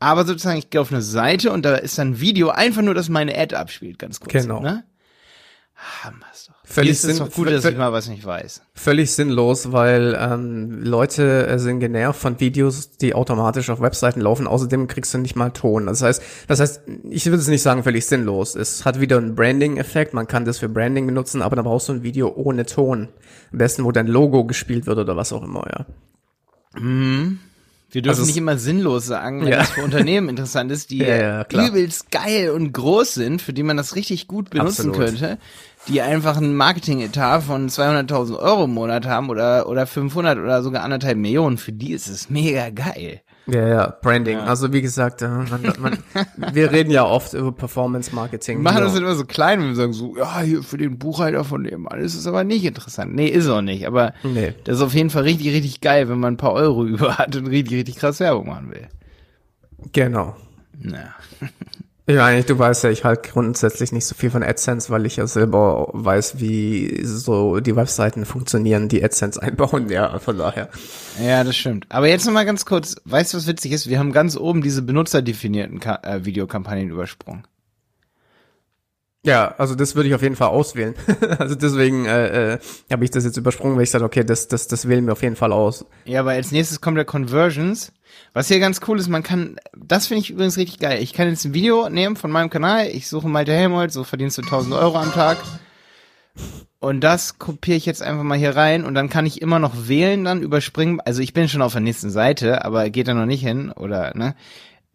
Aber 0.00 0.24
sozusagen, 0.24 0.58
ich 0.58 0.70
gehe 0.70 0.80
auf 0.80 0.92
eine 0.92 1.02
Seite 1.02 1.52
und 1.52 1.64
da 1.64 1.76
ist 1.76 1.98
dann 1.98 2.10
ein 2.10 2.20
Video 2.20 2.50
einfach 2.50 2.82
nur, 2.82 2.94
dass 2.94 3.08
meine 3.08 3.36
Ad 3.38 3.54
abspielt, 3.54 3.98
ganz 3.98 4.20
kurz. 4.20 4.32
Genau. 4.32 4.60
Ne? 4.60 4.84
Haben 6.02 6.20
wir's 6.20 6.46
doch. 6.46 6.54
Völlig 6.64 6.92
ist 6.92 7.04
es 7.04 7.16
sinn- 7.18 7.26
doch 7.26 7.32
gut, 7.34 7.50
dass 7.50 7.64
ich 7.66 7.76
mal 7.76 7.92
was 7.92 8.08
nicht 8.08 8.24
weiß. 8.24 8.62
Völlig 8.74 9.12
sinnlos, 9.12 9.70
weil 9.72 10.16
ähm, 10.18 10.82
Leute 10.82 11.58
sind 11.58 11.80
genervt 11.80 12.18
von 12.18 12.40
Videos, 12.40 12.96
die 12.96 13.14
automatisch 13.14 13.68
auf 13.68 13.80
Webseiten 13.82 14.22
laufen. 14.22 14.46
Außerdem 14.46 14.86
kriegst 14.86 15.12
du 15.12 15.18
nicht 15.18 15.36
mal 15.36 15.50
Ton. 15.50 15.86
Das 15.86 16.00
heißt, 16.00 16.22
das 16.48 16.60
heißt, 16.60 16.80
ich 17.10 17.26
würde 17.26 17.36
es 17.36 17.48
nicht 17.48 17.60
sagen 17.62 17.82
völlig 17.82 18.06
sinnlos. 18.06 18.54
Es 18.54 18.86
hat 18.86 18.98
wieder 19.00 19.18
einen 19.18 19.34
Branding-Effekt. 19.34 20.14
Man 20.14 20.26
kann 20.26 20.46
das 20.46 20.58
für 20.58 20.70
Branding 20.70 21.06
benutzen, 21.06 21.42
aber 21.42 21.54
dann 21.56 21.66
brauchst 21.66 21.88
du 21.90 21.92
ein 21.92 22.02
Video 22.02 22.32
ohne 22.34 22.64
Ton. 22.64 23.08
Am 23.52 23.58
besten, 23.58 23.84
wo 23.84 23.92
dein 23.92 24.06
Logo 24.06 24.44
gespielt 24.46 24.86
wird 24.86 24.98
oder 24.98 25.16
was 25.16 25.32
auch 25.34 25.42
immer, 25.42 25.66
ja. 25.70 25.86
Wir 27.90 28.02
dürfen 28.02 28.18
Also 28.18 28.26
nicht 28.26 28.36
immer 28.36 28.58
sinnlos 28.58 29.06
sagen, 29.06 29.42
wenn 29.42 29.48
Ja. 29.48 29.58
das 29.58 29.70
für 29.70 29.82
Unternehmen 29.82 30.28
interessant 30.28 30.72
ist, 30.72 30.90
die 30.90 30.98
Ja, 31.04 31.16
ja, 31.16 31.66
übelst 31.68 32.10
geil 32.10 32.50
und 32.50 32.72
groß 32.72 33.14
sind, 33.14 33.40
für 33.40 33.52
die 33.52 33.62
man 33.62 33.76
das 33.76 33.94
richtig 33.94 34.26
gut 34.26 34.50
benutzen 34.50 34.90
Absolut. 34.90 34.96
könnte, 34.96 35.38
die 35.88 36.00
einfach 36.00 36.36
einen 36.36 36.56
Marketing-Etat 36.56 37.40
von 37.42 37.68
200.000 37.68 38.38
Euro 38.38 38.64
im 38.64 38.74
Monat 38.74 39.06
haben 39.06 39.28
oder, 39.30 39.68
oder 39.68 39.86
500 39.86 40.38
oder 40.38 40.62
sogar 40.62 40.82
anderthalb 40.82 41.18
Millionen, 41.18 41.58
für 41.58 41.72
die 41.72 41.92
ist 41.92 42.08
es 42.08 42.30
mega 42.30 42.70
geil. 42.70 43.20
Ja, 43.46 43.68
ja, 43.68 43.98
Branding. 44.00 44.38
Also 44.38 44.72
wie 44.72 44.80
gesagt, 44.80 45.20
äh, 45.20 45.28
man, 45.28 45.60
man, 45.78 45.98
wir 46.52 46.72
reden 46.72 46.90
ja 46.90 47.04
oft 47.04 47.34
über 47.34 47.52
Performance-Marketing. 47.52 48.58
Wir 48.58 48.62
machen 48.62 48.78
Ja. 48.78 48.84
das 48.84 48.96
immer 48.96 49.14
so 49.14 49.24
klein 49.26 49.60
und 49.60 49.68
wir 49.68 49.74
sagen 49.74 49.92
so, 49.92 50.16
ja, 50.16 50.40
hier 50.40 50.62
für 50.62 50.78
den 50.78 50.98
Buchhalter 50.98 51.44
von 51.44 51.62
dem 51.64 51.86
alles 51.86 52.14
ist 52.14 52.26
aber 52.26 52.42
nicht 52.42 52.64
interessant. 52.64 53.14
Nee, 53.14 53.28
ist 53.28 53.46
auch 53.48 53.60
nicht, 53.60 53.86
aber 53.86 54.14
Nee. 54.22 54.54
das 54.64 54.76
ist 54.76 54.82
auf 54.82 54.94
jeden 54.94 55.10
Fall 55.10 55.24
richtig, 55.24 55.48
richtig 55.52 55.80
geil, 55.82 56.08
wenn 56.08 56.18
man 56.20 56.34
ein 56.34 56.38
paar 56.38 56.54
Euro 56.54 56.84
über 56.86 57.18
hat 57.18 57.36
und 57.36 57.46
richtig, 57.48 57.76
richtig 57.76 57.96
krass 57.96 58.18
Werbung 58.20 58.46
machen 58.46 58.70
will. 58.70 58.88
Genau. 59.92 60.36
Naja. 60.78 61.14
Ja, 62.06 62.26
eigentlich, 62.26 62.44
du 62.44 62.58
weißt 62.58 62.84
ja, 62.84 62.90
ich 62.90 63.04
halt 63.04 63.22
grundsätzlich 63.22 63.90
nicht 63.90 64.04
so 64.04 64.14
viel 64.14 64.30
von 64.30 64.42
AdSense, 64.42 64.90
weil 64.90 65.06
ich 65.06 65.16
ja 65.16 65.26
selber 65.26 65.88
weiß, 65.94 66.38
wie 66.38 67.00
so 67.02 67.60
die 67.60 67.76
Webseiten 67.76 68.26
funktionieren, 68.26 68.90
die 68.90 69.02
AdSense 69.02 69.40
einbauen. 69.42 69.88
Ja, 69.88 70.18
von 70.18 70.36
daher. 70.36 70.68
Ja, 71.22 71.42
das 71.44 71.56
stimmt. 71.56 71.86
Aber 71.88 72.06
jetzt 72.06 72.26
noch 72.26 72.32
mal 72.34 72.44
ganz 72.44 72.66
kurz, 72.66 72.96
weißt 73.06 73.32
du, 73.32 73.38
was 73.38 73.46
witzig 73.46 73.72
ist? 73.72 73.88
Wir 73.88 73.98
haben 73.98 74.12
ganz 74.12 74.36
oben 74.36 74.60
diese 74.60 74.82
benutzerdefinierten 74.82 75.80
Ka 75.80 76.00
äh, 76.02 76.26
Videokampagnen 76.26 76.90
übersprungen. 76.90 77.44
Ja, 79.24 79.54
also 79.56 79.74
das 79.74 79.96
würde 79.96 80.08
ich 80.08 80.14
auf 80.14 80.22
jeden 80.22 80.36
Fall 80.36 80.48
auswählen. 80.48 80.94
also 81.38 81.54
deswegen 81.54 82.04
äh, 82.04 82.54
äh, 82.54 82.58
habe 82.92 83.04
ich 83.04 83.10
das 83.10 83.24
jetzt 83.24 83.38
übersprungen, 83.38 83.76
weil 83.76 83.84
ich 83.84 83.90
sage, 83.90 84.04
okay, 84.04 84.22
das, 84.22 84.48
das, 84.48 84.68
das 84.68 84.86
wählen 84.86 85.06
wir 85.06 85.12
auf 85.12 85.22
jeden 85.22 85.36
Fall 85.36 85.50
aus. 85.50 85.86
Ja, 86.04 86.20
aber 86.20 86.32
als 86.32 86.52
nächstes 86.52 86.80
kommt 86.80 86.98
der 86.98 87.06
Conversions. 87.06 87.92
Was 88.34 88.48
hier 88.48 88.60
ganz 88.60 88.80
cool 88.86 88.98
ist, 88.98 89.08
man 89.08 89.22
kann, 89.22 89.56
das 89.76 90.06
finde 90.08 90.20
ich 90.20 90.30
übrigens 90.30 90.58
richtig 90.58 90.78
geil. 90.78 91.02
Ich 91.02 91.14
kann 91.14 91.28
jetzt 91.28 91.44
ein 91.44 91.54
Video 91.54 91.88
nehmen 91.88 92.16
von 92.16 92.30
meinem 92.30 92.50
Kanal, 92.50 92.88
ich 92.88 93.08
suche 93.08 93.28
Malte 93.28 93.52
Helmold, 93.52 93.92
so 93.92 94.04
verdienst 94.04 94.38
du 94.38 94.42
1000 94.42 94.74
Euro 94.74 94.98
am 94.98 95.12
Tag. 95.12 95.38
Und 96.78 97.00
das 97.00 97.38
kopiere 97.38 97.78
ich 97.78 97.86
jetzt 97.86 98.02
einfach 98.02 98.24
mal 98.24 98.36
hier 98.36 98.54
rein 98.54 98.84
und 98.84 98.94
dann 98.94 99.08
kann 99.08 99.24
ich 99.24 99.40
immer 99.40 99.58
noch 99.58 99.88
wählen, 99.88 100.22
dann 100.24 100.42
überspringen. 100.42 101.00
Also 101.00 101.22
ich 101.22 101.32
bin 101.32 101.48
schon 101.48 101.62
auf 101.62 101.72
der 101.72 101.80
nächsten 101.80 102.10
Seite, 102.10 102.64
aber 102.64 102.90
geht 102.90 103.08
da 103.08 103.14
noch 103.14 103.24
nicht 103.24 103.42
hin 103.42 103.72
oder, 103.72 104.14
ne? 104.14 104.34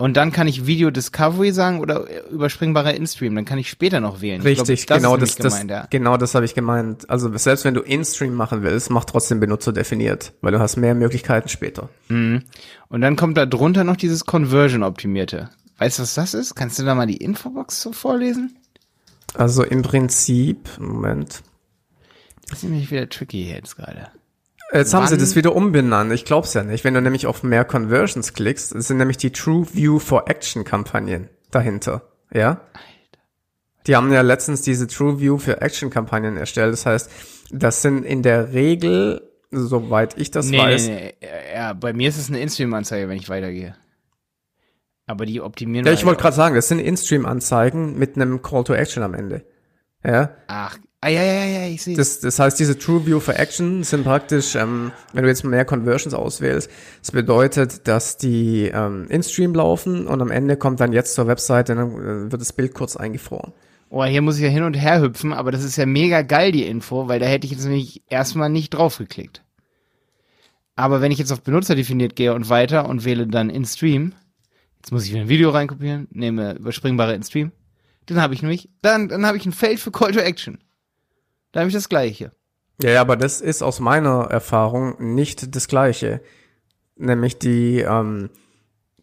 Und 0.01 0.15
dann 0.15 0.32
kann 0.32 0.48
ich 0.48 0.65
Video 0.65 0.91
Discovery 0.91 1.51
sagen 1.51 1.82
oder 1.82 2.06
überspringbare 2.29 2.94
InStream. 2.94 3.36
Dann 3.36 3.44
kann 3.44 3.58
ich 3.58 3.70
später 3.70 4.00
noch 4.00 4.22
wählen. 4.22 4.39
Ich 4.39 4.46
Richtig, 4.46 4.88
glaub, 4.88 5.00
genau 5.00 5.15
ist 5.18 5.24
das, 5.24 5.36
das, 5.36 5.53
gemeint, 5.53 5.72
ja. 5.72 5.88
genau 5.89 6.15
das 6.15 6.36
habe 6.36 6.46
ich 6.46 6.56
gemeint. 6.56 7.10
Also 7.10 7.29
selbst 7.38 7.65
wenn 7.65 7.74
du 7.74 7.82
In-Stream 7.82 8.34
machen 8.34 8.63
willst, 8.63 8.89
mach 8.91 9.03
trotzdem 9.03 9.41
Benutzer 9.41 9.74
definiert, 9.74 10.32
weil 10.39 10.53
du 10.53 10.60
hast 10.60 10.77
mehr 10.77 10.96
Möglichkeiten 10.96 11.50
später. 11.50 11.89
Und 12.08 12.46
dann 12.89 13.18
kommt 13.18 13.38
da 13.38 13.46
drunter 13.46 13.84
noch 13.84 13.98
dieses 13.98 14.25
Conversion-Optimierte. 14.25 15.50
Weißt 15.79 16.00
du, 16.00 16.03
was 16.03 16.13
das 16.13 16.34
ist? 16.34 16.56
Kannst 16.56 16.79
du 16.79 16.84
da 16.84 16.96
mal 16.96 17.06
die 17.06 17.18
Infobox 17.18 17.82
so 17.82 17.91
vorlesen? 17.91 18.58
Also 19.34 19.63
im 19.63 19.82
Prinzip, 19.82 20.70
Moment. 20.79 21.44
Das 22.48 22.60
ist 22.60 22.63
nämlich 22.63 22.89
wieder 22.89 23.10
tricky 23.10 23.50
jetzt 23.50 23.75
gerade. 23.75 24.08
Jetzt 24.72 24.94
haben 24.94 25.08
sie 25.08 25.18
das 25.18 25.36
wieder 25.36 25.56
umbenannt. 25.56 26.12
Ich 26.14 26.26
glaub's 26.26 26.54
ja 26.54 26.64
nicht. 26.64 26.84
Wenn 26.84 26.94
du 26.94 27.02
nämlich 27.02 27.26
auf 27.26 27.42
mehr 27.42 27.66
Conversions 27.66 28.34
klickst, 28.34 28.70
sind 28.70 28.98
nämlich 28.98 29.18
die 29.18 29.32
True 29.32 29.66
View 29.74 30.00
for 30.00 30.30
Action 30.30 30.64
Kampagnen 30.64 31.30
dahinter. 31.50 32.04
Ja? 32.32 32.62
Die 33.88 33.96
haben 33.96 34.12
ja 34.12 34.22
letztens 34.22 34.62
diese 34.62 34.88
True 34.88 35.20
View 35.20 35.40
für 35.40 35.62
Action 35.62 35.90
Kampagnen 35.90 36.38
erstellt. 36.38 36.74
Das 36.74 36.86
heißt, 36.86 37.10
das 37.52 37.82
sind 37.82 38.06
in 38.06 38.22
der 38.22 38.54
Regel, 38.54 39.28
soweit 39.50 40.18
ich 40.18 40.30
das 40.30 40.48
nee, 40.50 40.60
weiß, 40.60 40.88
nee, 40.88 41.16
nee. 41.20 41.28
Ja, 41.56 41.74
bei 41.74 41.94
mir 41.94 42.10
ist 42.10 42.20
es 42.20 42.30
eine 42.30 42.40
In-Stream-Anzeige, 42.40 43.10
wenn 43.10 43.18
ich 43.18 43.30
weitergehe. 43.30 43.76
Aber 45.08 45.26
die 45.26 45.42
optimieren. 45.42 45.88
Ja, 45.88 45.94
ich 45.94 46.06
wollte 46.06 46.22
gerade 46.22 46.36
sagen, 46.36 46.54
das 46.54 46.68
sind 46.68 46.78
In-Stream-Anzeigen 46.78 47.98
mit 47.98 48.16
einem 48.16 48.44
Call 48.44 48.64
to 48.64 48.74
Action 48.74 49.02
am 49.02 49.16
Ende. 49.16 49.44
Ja, 50.04 50.36
Ach, 50.48 50.78
ah, 51.01 51.08
ja, 51.10 51.24
ja, 51.24 51.46
ja, 51.46 51.68
ich 51.68 51.82
sehe. 51.82 51.96
das, 51.96 52.20
das 52.20 52.39
heißt, 52.39 52.60
diese 52.60 52.77
True 52.77 53.06
View 53.06 53.20
for 53.20 53.38
Action 53.38 53.84
sind 53.84 54.03
praktisch, 54.03 54.56
ähm, 54.56 54.91
wenn 55.13 55.24
du 55.24 55.29
jetzt 55.29 55.44
mehr 55.44 55.65
Conversions 55.65 56.13
auswählst, 56.13 56.70
das 57.01 57.12
bedeutet, 57.12 57.88
dass 57.88 58.18
die 58.18 58.72
ähm, 58.74 59.08
in-Stream 59.10 59.53
laufen 59.53 60.08
und 60.08 60.22
am 60.22 60.32
Ende 60.32 60.58
kommt 60.58 60.79
dann 60.79 60.94
jetzt 60.94 61.15
zur 61.15 61.27
Webseite, 61.27 61.75
dann 61.75 61.91
äh, 61.91 62.32
wird 62.32 62.41
das 62.41 62.53
Bild 62.53 62.74
kurz 62.74 62.96
eingefroren. 62.96 63.53
Oh, 63.91 64.03
hier 64.03 64.22
muss 64.22 64.38
ich 64.38 64.44
ja 64.44 64.50
hin 64.50 64.63
und 64.63 64.75
her 64.75 65.01
hüpfen, 65.01 65.34
aber 65.34 65.51
das 65.51 65.63
ist 65.63 65.75
ja 65.75 65.86
mega 65.88 66.22
geil, 66.22 66.51
die 66.51 66.63
Info, 66.63 67.08
weil 67.08 67.20
da 67.20 67.25
hätte 67.25 67.46
ich 67.46 67.51
jetzt 67.51 67.65
nämlich 67.65 68.03
erstmal 68.08 68.50
nicht 68.50 68.70
drauf 68.70 69.00
geklickt. 69.00 69.44
Aber 70.75 71.01
wenn 71.01 71.12
ich 71.12 71.18
jetzt 71.18 71.32
auf 71.32 71.41
Benutzer 71.41 71.75
definiert 71.75 72.15
gehe 72.15 72.34
und 72.34 72.50
weiter 72.50 72.88
und 72.88 73.03
wähle 73.03 73.27
dann 73.27 73.50
in 73.50 73.65
Stream, 73.65 74.13
jetzt 74.77 74.91
muss 74.91 75.06
ich 75.06 75.12
wieder 75.12 75.22
ein 75.22 75.29
Video 75.29 75.50
reinkopieren, 75.50 76.08
nehme 76.12 76.53
überspringbare 76.53 77.15
in 77.15 77.24
Stream, 77.24 77.51
dann 78.06 78.22
habe 78.22 78.34
ich 78.34 78.41
nämlich, 78.41 78.70
dann, 78.82 79.10
dann 79.10 79.25
habe 79.25 79.38
ich 79.38 79.46
ein 79.46 79.51
Feld 79.51 79.79
für 79.79 79.91
Call 79.91 80.12
to 80.12 80.20
Action. 80.20 80.60
Da 81.51 81.62
habe 81.62 81.70
ich 81.70 81.75
das 81.75 81.89
gleiche. 81.89 82.32
Ja, 82.82 82.91
ja, 82.91 83.01
aber 83.01 83.18
das 83.18 83.41
ist 83.41 83.62
aus 83.62 83.79
meiner 83.79 84.27
Erfahrung 84.32 84.96
nicht 85.13 85.56
das 85.56 85.68
Gleiche. 85.68 86.22
Nämlich 86.96 87.38
die, 87.39 87.79
ähm, 87.79 88.29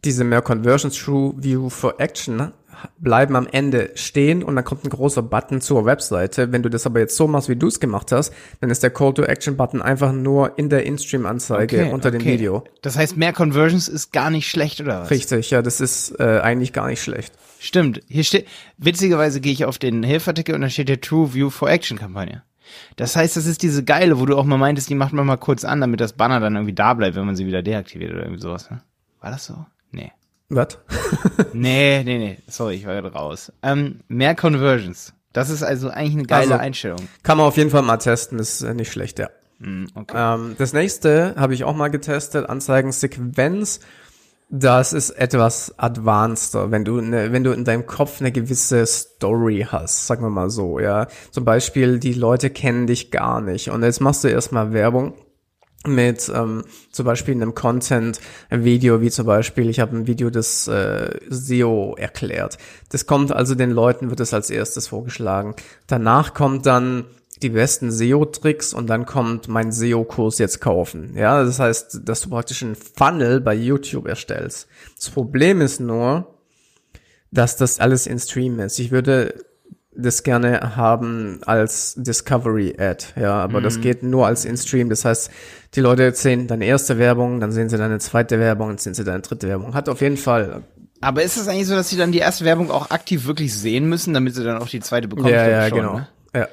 diese 0.06 0.24
mehr 0.24 0.40
Conversions 0.40 0.96
True 0.96 1.34
View 1.36 1.68
for 1.68 2.00
Action 2.00 2.52
bleiben 2.98 3.36
am 3.36 3.46
Ende 3.50 3.90
stehen 3.94 4.42
und 4.42 4.54
dann 4.54 4.64
kommt 4.64 4.84
ein 4.84 4.90
großer 4.90 5.22
Button 5.22 5.60
zur 5.60 5.84
Webseite. 5.84 6.52
Wenn 6.52 6.62
du 6.62 6.68
das 6.68 6.86
aber 6.86 7.00
jetzt 7.00 7.16
so 7.16 7.26
machst, 7.26 7.48
wie 7.48 7.56
du 7.56 7.66
es 7.66 7.80
gemacht 7.80 8.12
hast, 8.12 8.32
dann 8.60 8.70
ist 8.70 8.82
der 8.82 8.90
Call 8.90 9.14
to 9.14 9.22
Action 9.22 9.56
Button 9.56 9.82
einfach 9.82 10.12
nur 10.12 10.58
in 10.58 10.68
der 10.68 10.84
In-Stream-Anzeige 10.84 11.86
unter 11.86 12.10
dem 12.10 12.20
okay. 12.20 12.34
Video. 12.34 12.64
Das 12.82 12.96
heißt, 12.96 13.16
mehr 13.16 13.32
Conversions 13.32 13.88
ist 13.88 14.12
gar 14.12 14.30
nicht 14.30 14.48
schlecht, 14.48 14.80
oder 14.80 15.02
was? 15.02 15.10
Richtig, 15.10 15.50
ja, 15.50 15.62
das 15.62 15.80
ist 15.80 16.18
äh, 16.20 16.40
eigentlich 16.40 16.72
gar 16.72 16.86
nicht 16.86 17.02
schlecht. 17.02 17.34
Stimmt. 17.58 18.02
Hier 18.08 18.24
steht, 18.24 18.46
witzigerweise 18.76 19.40
gehe 19.40 19.52
ich 19.52 19.64
auf 19.64 19.78
den 19.78 20.02
Hilfartikel 20.02 20.54
und 20.54 20.60
da 20.60 20.68
steht 20.68 20.88
der 20.88 21.00
True 21.00 21.34
View 21.34 21.50
for 21.50 21.70
Action 21.70 21.98
Kampagne. 21.98 22.42
Das 22.96 23.16
heißt, 23.16 23.36
das 23.36 23.46
ist 23.46 23.62
diese 23.62 23.84
geile, 23.84 24.18
wo 24.20 24.26
du 24.26 24.36
auch 24.36 24.44
mal 24.44 24.58
meintest, 24.58 24.90
die 24.90 24.94
macht 24.94 25.12
man 25.12 25.26
mal 25.26 25.36
kurz 25.36 25.64
an, 25.64 25.80
damit 25.80 26.00
das 26.00 26.12
Banner 26.12 26.40
dann 26.40 26.56
irgendwie 26.56 26.74
da 26.74 26.94
bleibt, 26.94 27.16
wenn 27.16 27.24
man 27.24 27.36
sie 27.36 27.46
wieder 27.46 27.62
deaktiviert 27.62 28.12
oder 28.12 28.22
irgendwie 28.22 28.42
sowas. 28.42 28.70
Ne? 28.70 28.82
War 29.20 29.30
das 29.30 29.46
so? 29.46 29.66
Nee. 29.96 30.12
Was? 30.48 30.78
Nee, 31.52 32.02
nee, 32.04 32.18
nee. 32.18 32.38
Sorry, 32.48 32.74
ich 32.76 32.86
war 32.86 32.94
gerade 32.94 33.12
raus. 33.12 33.50
Ähm, 33.62 34.00
mehr 34.08 34.34
Conversions. 34.34 35.12
Das 35.32 35.50
ist 35.50 35.62
also 35.62 35.88
eigentlich 35.88 36.14
eine 36.14 36.22
geile 36.24 36.52
Also- 36.52 36.62
Einstellung. 36.62 36.98
Kann 37.22 37.38
man 37.38 37.46
auf 37.46 37.56
jeden 37.56 37.70
Fall 37.70 37.82
mal 37.82 37.96
testen, 37.96 38.38
ist 38.38 38.62
nicht 38.62 38.92
schlecht, 38.92 39.18
ja. 39.18 39.28
Hm, 39.60 39.88
okay. 39.94 40.14
Ähm, 40.34 40.54
das 40.58 40.72
nächste 40.74 41.34
habe 41.36 41.54
ich 41.54 41.64
auch 41.64 41.74
mal 41.74 41.88
getestet, 41.88 42.48
Anzeigensequenz. 42.48 43.80
Das 44.48 44.92
ist 44.92 45.10
etwas 45.10 45.76
advanceder, 45.78 46.70
wenn 46.70 46.84
du 46.84 47.00
ne, 47.00 47.32
wenn 47.32 47.42
du 47.42 47.50
in 47.52 47.64
deinem 47.64 47.86
Kopf 47.86 48.20
eine 48.20 48.30
gewisse 48.30 48.86
Story 48.86 49.66
hast, 49.68 50.06
sagen 50.06 50.22
wir 50.22 50.30
mal 50.30 50.50
so, 50.50 50.78
ja. 50.78 51.08
Zum 51.32 51.44
Beispiel, 51.44 51.98
die 51.98 52.12
Leute 52.12 52.50
kennen 52.50 52.86
dich 52.86 53.10
gar 53.10 53.40
nicht 53.40 53.70
und 53.70 53.82
jetzt 53.82 54.00
machst 54.00 54.22
du 54.24 54.28
erstmal 54.28 54.72
Werbung 54.72 55.14
mit 55.94 56.30
ähm, 56.34 56.64
zum 56.90 57.06
Beispiel 57.06 57.34
einem 57.34 57.54
Content, 57.54 58.20
ein 58.50 58.64
Video, 58.64 59.00
wie 59.00 59.10
zum 59.10 59.26
Beispiel, 59.26 59.68
ich 59.68 59.80
habe 59.80 59.96
ein 59.96 60.06
Video 60.06 60.30
des 60.30 60.68
äh, 60.68 61.18
SEO 61.28 61.94
erklärt. 61.96 62.58
Das 62.90 63.06
kommt 63.06 63.32
also 63.32 63.54
den 63.54 63.70
Leuten, 63.70 64.10
wird 64.10 64.20
es 64.20 64.34
als 64.34 64.50
erstes 64.50 64.88
vorgeschlagen. 64.88 65.54
Danach 65.86 66.34
kommt 66.34 66.66
dann 66.66 67.06
die 67.42 67.50
besten 67.50 67.90
SEO-Tricks 67.90 68.72
und 68.72 68.88
dann 68.88 69.04
kommt 69.04 69.48
mein 69.48 69.70
SEO-Kurs 69.70 70.38
jetzt 70.38 70.60
kaufen. 70.60 71.14
Ja, 71.14 71.44
das 71.44 71.58
heißt, 71.58 72.00
dass 72.04 72.22
du 72.22 72.30
praktisch 72.30 72.62
einen 72.62 72.76
Funnel 72.76 73.40
bei 73.40 73.54
YouTube 73.54 74.08
erstellst. 74.08 74.68
Das 74.96 75.10
Problem 75.10 75.60
ist 75.60 75.80
nur, 75.80 76.34
dass 77.30 77.56
das 77.56 77.78
alles 77.78 78.06
in 78.06 78.18
Stream 78.18 78.58
ist. 78.60 78.78
Ich 78.78 78.90
würde 78.90 79.34
das 79.96 80.22
gerne 80.22 80.76
haben 80.76 81.40
als 81.46 81.94
Discovery 81.96 82.76
Ad, 82.78 83.04
ja, 83.20 83.34
aber 83.34 83.60
das 83.60 83.80
geht 83.80 84.02
nur 84.02 84.26
als 84.26 84.44
In-Stream. 84.44 84.88
Das 84.90 85.04
heißt, 85.04 85.30
die 85.74 85.80
Leute 85.80 86.12
sehen 86.14 86.46
deine 86.46 86.66
erste 86.66 86.98
Werbung, 86.98 87.40
dann 87.40 87.52
sehen 87.52 87.68
sie 87.68 87.78
deine 87.78 87.98
zweite 87.98 88.38
Werbung, 88.38 88.68
dann 88.68 88.78
sehen 88.78 88.94
sie 88.94 89.04
deine 89.04 89.20
dritte 89.20 89.48
Werbung. 89.48 89.74
Hat 89.74 89.88
auf 89.88 90.00
jeden 90.00 90.16
Fall, 90.16 90.62
Aber 91.00 91.22
ist 91.22 91.36
es 91.36 91.48
eigentlich 91.48 91.66
so, 91.66 91.74
dass 91.74 91.88
sie 91.88 91.96
dann 91.96 92.12
die 92.12 92.18
erste 92.18 92.44
Werbung 92.44 92.70
auch 92.70 92.90
aktiv 92.90 93.26
wirklich 93.26 93.54
sehen 93.54 93.88
müssen, 93.88 94.14
damit 94.14 94.34
sie 94.34 94.44
dann 94.44 94.58
auch 94.58 94.68
die 94.68 94.80
zweite 94.80 95.08
bekommen? 95.08 95.28
ja, 95.28 95.48
ja, 95.48 95.68
schon, 95.68 95.78
genau. 95.78 95.96
Ne? 95.96 96.08
Ja. 96.34 96.48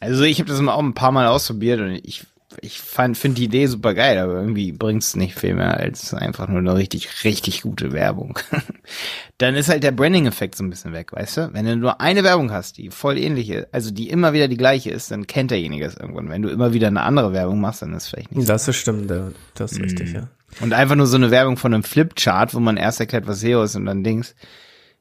Also 0.00 0.24
ich 0.24 0.38
habe 0.40 0.50
das 0.50 0.60
mal 0.60 0.72
auch 0.72 0.82
ein 0.82 0.94
paar 0.94 1.12
Mal 1.12 1.26
ausprobiert 1.26 1.80
und 1.80 1.92
ich 1.92 2.26
ich 2.60 2.80
fand 2.80 3.16
finde 3.16 3.36
die 3.36 3.44
Idee 3.44 3.66
super 3.66 3.94
geil, 3.94 4.18
aber 4.18 4.34
irgendwie 4.34 4.72
bringt's 4.72 5.16
nicht 5.16 5.38
viel 5.38 5.54
mehr 5.54 5.78
als 5.78 6.12
einfach 6.14 6.48
nur 6.48 6.58
eine 6.58 6.74
richtig 6.74 7.24
richtig 7.24 7.62
gute 7.62 7.92
Werbung. 7.92 8.38
Dann 9.38 9.54
ist 9.54 9.68
halt 9.68 9.82
der 9.82 9.92
Branding-Effekt 9.92 10.54
so 10.54 10.64
ein 10.64 10.70
bisschen 10.70 10.92
weg, 10.92 11.12
weißt 11.12 11.36
du? 11.36 11.50
Wenn 11.52 11.64
du 11.64 11.76
nur 11.76 12.00
eine 12.00 12.24
Werbung 12.24 12.52
hast, 12.52 12.78
die 12.78 12.90
voll 12.90 13.18
ähnliche, 13.18 13.68
also 13.72 13.90
die 13.90 14.10
immer 14.10 14.32
wieder 14.32 14.48
die 14.48 14.56
gleiche 14.56 14.90
ist, 14.90 15.10
dann 15.10 15.26
kennt 15.26 15.50
derjenige 15.50 15.84
es 15.84 15.96
irgendwann. 15.96 16.28
Wenn 16.28 16.42
du 16.42 16.48
immer 16.48 16.72
wieder 16.72 16.88
eine 16.88 17.02
andere 17.02 17.32
Werbung 17.32 17.60
machst, 17.60 17.82
dann 17.82 17.92
ist 17.94 18.04
es 18.04 18.08
vielleicht 18.10 18.34
nicht. 18.34 18.48
Das 18.48 18.68
ist 18.68 18.76
stimmt, 18.76 19.10
das 19.54 19.72
ist 19.72 19.80
richtig, 19.80 20.12
ja. 20.12 20.28
Und 20.60 20.72
einfach 20.72 20.96
nur 20.96 21.06
so 21.06 21.16
eine 21.16 21.30
Werbung 21.30 21.56
von 21.56 21.72
einem 21.72 21.82
Flipchart, 21.82 22.54
wo 22.54 22.60
man 22.60 22.76
erst 22.76 23.00
erklärt, 23.00 23.26
was 23.26 23.40
SEO 23.40 23.62
ist 23.62 23.74
und 23.76 23.86
dann 23.86 24.04
Dings. 24.04 24.34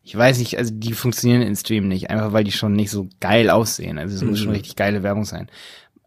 Ich 0.04 0.16
weiß 0.16 0.40
nicht, 0.40 0.58
also 0.58 0.74
die 0.74 0.94
funktionieren 0.94 1.42
in 1.42 1.56
Stream 1.56 1.88
nicht, 1.88 2.10
einfach 2.10 2.34
weil 2.34 2.44
die 2.44 2.52
schon 2.52 2.74
nicht 2.74 2.90
so 2.90 3.08
geil 3.20 3.50
aussehen. 3.50 4.00
Also 4.00 4.16
es 4.16 4.24
muss 4.24 4.40
schon 4.40 4.52
richtig 4.52 4.76
geile 4.76 5.04
Werbung 5.04 5.26
sein. 5.26 5.48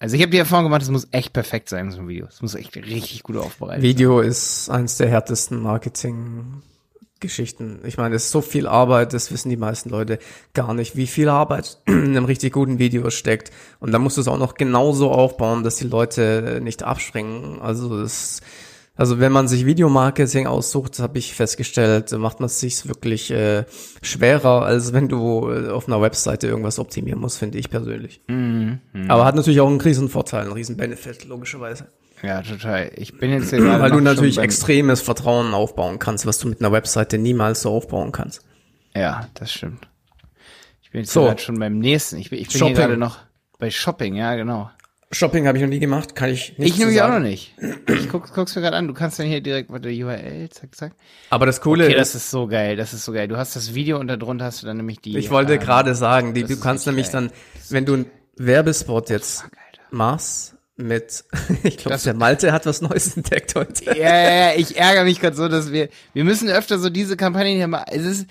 Also 0.05 0.15
ich 0.17 0.23
habe 0.23 0.33
die 0.33 0.37
Erfahrung 0.37 0.67
gemacht, 0.67 0.83
es 0.83 0.91
muss 0.91 1.09
echt 1.13 1.33
perfekt 1.33 1.71
sein, 1.71 1.91
so 1.91 2.01
ein 2.01 2.09
Video. 2.09 2.27
Es 2.27 2.43
muss 2.43 2.55
echt 2.55 2.77
richtig 2.77 3.23
gut 3.23 3.39
aufbereitet 3.39 3.81
sein. 3.81 3.89
Video 3.89 4.21
ist 4.21 4.69
eines 4.69 4.99
der 4.99 5.09
härtesten 5.09 5.63
Marketing-Geschichten. 5.63 7.81
Ich 7.85 7.97
meine, 7.97 8.15
es 8.15 8.25
ist 8.25 8.31
so 8.31 8.43
viel 8.43 8.67
Arbeit, 8.67 9.15
das 9.15 9.33
wissen 9.33 9.49
die 9.49 9.57
meisten 9.57 9.89
Leute 9.89 10.19
gar 10.53 10.75
nicht, 10.75 10.95
wie 10.95 11.07
viel 11.07 11.31
Arbeit 11.31 11.79
in 11.87 12.19
einem 12.19 12.27
richtig 12.27 12.53
guten 12.53 12.79
Video 12.79 13.09
steckt. 13.09 13.51
Und 13.81 13.93
dann 13.93 14.03
musst 14.03 14.19
du 14.19 14.21
es 14.21 14.29
auch 14.29 14.37
noch 14.37 14.57
genauso 14.57 15.11
aufbauen, 15.11 15.65
dass 15.65 15.77
die 15.77 15.89
Leute 15.89 16.61
nicht 16.63 16.83
abspringen. 16.83 17.63
Also 17.63 18.03
das, 18.03 18.43
also 18.97 19.19
wenn 19.19 19.33
man 19.33 19.49
sich 19.49 19.67
Videomarketing 19.67 20.47
aussucht, 20.47 20.99
habe 21.01 21.19
ich 21.19 21.35
festgestellt, 21.35 22.13
macht 22.13 22.41
man 22.41 22.47
es 22.47 22.61
sich 22.61 22.87
wirklich 22.87 23.31
äh, 23.31 23.65
schwerer, 24.03 24.63
als 24.63 24.93
wenn 24.93 25.09
du 25.09 25.51
äh, 25.51 25.69
auf 25.71 25.89
einer 25.89 26.01
Webseite 26.01 26.47
irgendwas 26.47 26.79
optimieren 26.79 27.21
musst, 27.21 27.39
finde 27.39 27.59
ich 27.59 27.71
persönlich. 27.71 28.21
Aber 29.09 29.25
hat 29.25 29.35
natürlich 29.35 29.61
auch 29.61 29.69
einen 29.69 29.81
riesen 29.81 30.09
Vorteil, 30.09 30.43
einen 30.43 30.53
riesen 30.53 30.77
Benefit, 30.77 31.25
logischerweise. 31.25 31.89
Ja, 32.23 32.41
total. 32.41 32.91
Ich 32.97 33.19
bin 33.19 33.31
jetzt 33.33 33.51
hier 33.51 33.63
Weil 33.63 33.91
du 33.91 34.01
natürlich 34.01 34.39
extremes 34.39 35.03
Vertrauen 35.03 35.53
aufbauen 35.53 35.99
kannst, 35.99 36.25
was 36.25 36.39
du 36.39 36.49
mit 36.49 36.61
einer 36.61 36.73
Webseite 36.73 37.19
niemals 37.19 37.63
so 37.63 37.71
aufbauen 37.71 38.13
kannst. 38.13 38.43
Ja, 38.95 39.29
das 39.35 39.53
stimmt. 39.53 39.89
Ich 40.83 40.91
bin 40.91 41.01
jetzt 41.03 41.13
So. 41.13 41.25
gerade 41.25 41.41
schon 41.43 41.59
beim 41.59 41.79
nächsten. 41.79 42.17
Ich 42.17 42.31
bin, 42.31 42.39
ich 42.39 42.49
bin 42.49 42.65
hier 42.65 42.75
gerade 42.75 42.97
noch 42.97 43.19
bei 43.59 43.71
Shopping, 43.71 44.15
ja, 44.15 44.37
genau. 44.37 44.71
Shopping 45.13 45.47
habe 45.47 45.57
ich 45.59 45.63
noch 45.63 45.69
nie 45.71 45.79
gemacht, 45.79 46.15
kann 46.17 46.31
ich 46.31 46.59
nicht 46.59 46.71
Ich 46.73 46.79
nehme 46.79 46.91
mich 46.91 47.01
auch 47.03 47.09
noch 47.09 47.21
nicht. 47.21 47.55
Ich 47.89 48.09
guck, 48.09 48.33
guck's 48.33 48.57
mir 48.57 48.63
gerade 48.63 48.77
an. 48.77 48.89
Du 48.89 48.95
kannst 48.95 49.19
dann 49.19 49.27
hier 49.27 49.41
direkt, 49.41 49.71
warte, 49.71 49.89
URL, 49.89 50.49
zack, 50.51 50.75
zack. 50.75 50.93
Aber 51.31 51.47
das 51.47 51.61
Coole 51.61 51.85
Okay, 51.85 51.93
ist, 51.95 52.15
das 52.15 52.23
ist 52.25 52.31
so 52.31 52.47
geil, 52.49 52.77
das 52.77 52.93
ist 52.95 53.05
so 53.05 53.13
geil. 53.13 53.29
Du 53.29 53.37
hast 53.37 53.55
das 53.55 53.75
Video 53.75 53.99
und 54.01 54.09
darunter 54.09 54.47
hast 54.47 54.63
du 54.63 54.67
dann 54.67 54.77
nämlich 54.79 55.01
die. 55.01 55.17
ich 55.17 55.31
wollte 55.31 55.55
ähm, 55.55 55.61
gerade 55.61 55.95
sagen, 55.95 56.35
die, 56.35 56.43
du 56.45 56.59
kannst 56.59 56.87
nämlich 56.87 57.13
geil. 57.13 57.29
dann, 57.29 57.31
wenn 57.71 57.85
du 57.87 57.95
einen 57.95 58.07
Werbespot 58.37 59.11
jetzt 59.11 59.43
Fuck, 59.43 59.53
Alter. 59.53 59.83
machst 59.91 60.57
mit, 60.77 61.25
ich 61.63 61.77
glaube, 61.77 61.91
Das- 61.91 62.03
der 62.03 62.15
Malte 62.15 62.53
hat 62.53 62.67
was 62.67 62.81
Neues 62.83 63.17
entdeckt 63.17 63.55
heute. 63.55 63.85
Ja, 63.87 63.95
ja, 63.95 64.31
ja, 64.51 64.53
ich 64.57 64.77
ärgere 64.77 65.05
mich 65.05 65.21
gerade 65.21 65.37
so, 65.37 65.47
dass 65.49 65.71
wir, 65.71 65.89
wir 66.13 66.25
müssen 66.25 66.49
öfter 66.49 66.79
so 66.81 66.91
diese 66.91 67.17
Kampagnen 67.17 67.55
hier 67.57 67.69
mal, 67.69 67.85
es 67.93 68.05
ist, 68.05 68.27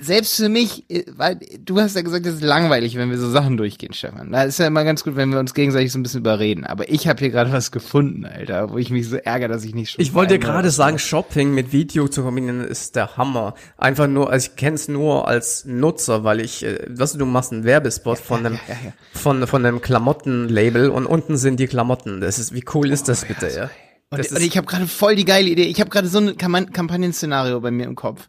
selbst 0.00 0.36
für 0.36 0.48
mich, 0.48 0.88
äh, 0.90 1.04
weil 1.16 1.38
du 1.60 1.80
hast 1.80 1.96
ja 1.96 2.02
gesagt, 2.02 2.26
es 2.26 2.34
ist 2.36 2.42
langweilig, 2.42 2.96
wenn 2.96 3.10
wir 3.10 3.18
so 3.18 3.30
Sachen 3.30 3.56
durchgehen, 3.56 3.92
Stefan. 3.92 4.32
Da 4.32 4.44
ist 4.44 4.58
ja 4.58 4.66
immer 4.66 4.84
ganz 4.84 5.04
gut, 5.04 5.16
wenn 5.16 5.30
wir 5.30 5.38
uns 5.38 5.54
gegenseitig 5.54 5.92
so 5.92 5.98
ein 5.98 6.02
bisschen 6.02 6.20
überreden. 6.20 6.64
Aber 6.64 6.88
ich 6.90 7.08
habe 7.08 7.18
hier 7.18 7.30
gerade 7.30 7.52
was 7.52 7.72
gefunden, 7.72 8.24
Alter, 8.24 8.70
wo 8.70 8.78
ich 8.78 8.90
mich 8.90 9.08
so 9.08 9.16
ärgere, 9.16 9.48
dass 9.48 9.64
ich 9.64 9.74
nicht 9.74 9.90
schon. 9.90 10.02
Ich 10.02 10.14
wollte 10.14 10.34
einmal- 10.34 10.52
gerade 10.52 10.70
sagen, 10.70 10.98
Shopping 10.98 11.54
mit 11.54 11.72
Video 11.72 12.08
zu 12.08 12.22
kombinieren 12.22 12.60
ist 12.62 12.96
der 12.96 13.16
Hammer. 13.16 13.54
Einfach 13.76 14.06
nur, 14.06 14.30
also 14.30 14.48
ich 14.50 14.56
kenne 14.56 14.76
es 14.76 14.88
nur 14.88 15.28
als 15.28 15.64
Nutzer, 15.64 16.24
weil 16.24 16.40
ich, 16.40 16.64
äh, 16.64 16.78
weißt 16.88 17.14
du, 17.14 17.18
du 17.18 17.26
machst 17.26 17.52
einen 17.52 17.64
Werbespot 17.64 18.18
von 18.18 18.46
einem, 18.46 18.58
ja, 18.68 18.74
ja. 18.84 18.92
von, 19.12 19.46
von 19.46 19.64
einem 19.64 19.80
Klamottenlabel 19.80 20.90
und 20.90 21.06
unten 21.06 21.36
sind 21.36 21.60
die 21.60 21.66
Klamotten. 21.66 22.20
Das 22.20 22.38
ist, 22.38 22.54
wie 22.54 22.64
cool 22.74 22.90
ist 22.90 23.08
das 23.08 23.24
bitte, 23.24 23.48
ja? 23.48 23.70
Und, 24.10 24.30
und 24.30 24.42
ich 24.42 24.58
habe 24.58 24.66
gerade 24.66 24.86
voll 24.86 25.16
die 25.16 25.24
geile 25.24 25.48
Idee. 25.48 25.64
Ich 25.64 25.80
habe 25.80 25.88
gerade 25.88 26.06
so 26.06 26.18
ein 26.18 26.36
Kampagnenszenario 26.36 27.60
bei 27.60 27.70
mir 27.70 27.86
im 27.86 27.94
Kopf. 27.94 28.28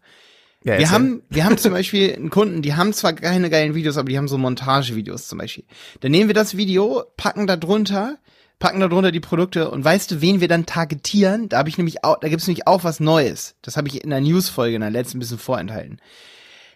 Ja, 0.64 0.80
Wir 0.80 0.92
haben, 0.92 1.24
wir 1.30 1.44
haben 1.44 1.58
zum 1.58 1.74
Beispiel 1.74 2.14
einen 2.14 2.30
Kunden, 2.30 2.62
die 2.62 2.76
haben 2.76 2.94
zwar 2.94 3.14
keine 3.14 3.50
geilen 3.50 3.76
Videos, 3.76 3.98
aber 3.98 4.10
die 4.10 4.18
haben 4.18 4.30
so 4.30 4.38
Montagevideos 4.38 5.28
zum 5.28 5.40
Beispiel. 5.40 5.66
Dann 6.00 6.12
nehmen 6.12 6.30
wir 6.30 6.34
das 6.34 6.56
Video, 6.56 7.04
packen 7.18 7.48
da 7.48 7.58
drunter, 7.58 8.18
packen 8.60 8.80
da 8.80 8.88
drunter 8.88 9.12
die 9.12 9.20
Produkte 9.20 9.70
und 9.70 9.84
weißt 9.84 10.12
du, 10.12 10.22
wen 10.22 10.40
wir 10.40 10.48
dann 10.48 10.66
targetieren? 10.66 11.50
Da 11.50 11.58
habe 11.58 11.68
ich 11.68 11.78
nämlich 11.78 12.06
auch, 12.06 12.20
da 12.22 12.30
gibt's 12.30 12.48
nämlich 12.48 12.66
auch 12.66 12.86
was 12.86 13.02
Neues. 13.02 13.56
Das 13.62 13.76
habe 13.76 13.90
ich 13.90 14.04
in 14.04 14.10
der 14.10 14.22
Newsfolge 14.22 14.76
in 14.76 14.82
der 14.82 14.90
letzten 14.90 15.18
ein 15.18 15.20
bisschen 15.20 15.38
vorenthalten. 15.38 16.00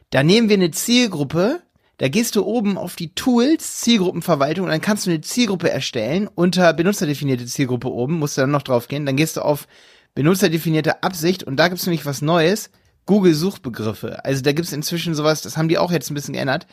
Da 0.09 0.21
nehmen 0.21 0.49
wir 0.49 0.57
eine 0.57 0.71
Zielgruppe, 0.71 1.61
da 1.97 2.09
gehst 2.09 2.35
du 2.35 2.45
oben 2.45 2.77
auf 2.77 2.97
die 2.97 3.15
Tools, 3.15 3.79
Zielgruppenverwaltung 3.81 4.65
und 4.65 4.71
dann 4.71 4.81
kannst 4.81 5.05
du 5.05 5.11
eine 5.11 5.21
Zielgruppe 5.21 5.69
erstellen 5.69 6.27
unter 6.33 6.73
benutzerdefinierte 6.73 7.45
Zielgruppe 7.45 7.89
oben, 7.89 8.19
musst 8.19 8.37
du 8.37 8.41
dann 8.41 8.51
noch 8.51 8.63
drauf 8.63 8.89
gehen, 8.89 9.05
dann 9.05 9.15
gehst 9.15 9.37
du 9.37 9.41
auf 9.41 9.67
benutzerdefinierte 10.13 11.03
Absicht 11.03 11.43
und 11.43 11.55
da 11.55 11.69
gibt's 11.69 11.85
nämlich 11.85 12.05
was 12.05 12.21
Neues, 12.21 12.69
Google 13.07 13.33
Suchbegriffe. 13.33 14.23
Also 14.23 14.43
da 14.43 14.51
gibt's 14.51 14.71
inzwischen 14.71 15.15
sowas, 15.15 15.41
das 15.41 15.57
haben 15.57 15.67
die 15.69 15.79
auch 15.79 15.91
jetzt 15.91 16.11
ein 16.11 16.13
bisschen 16.13 16.35
geändert. 16.35 16.67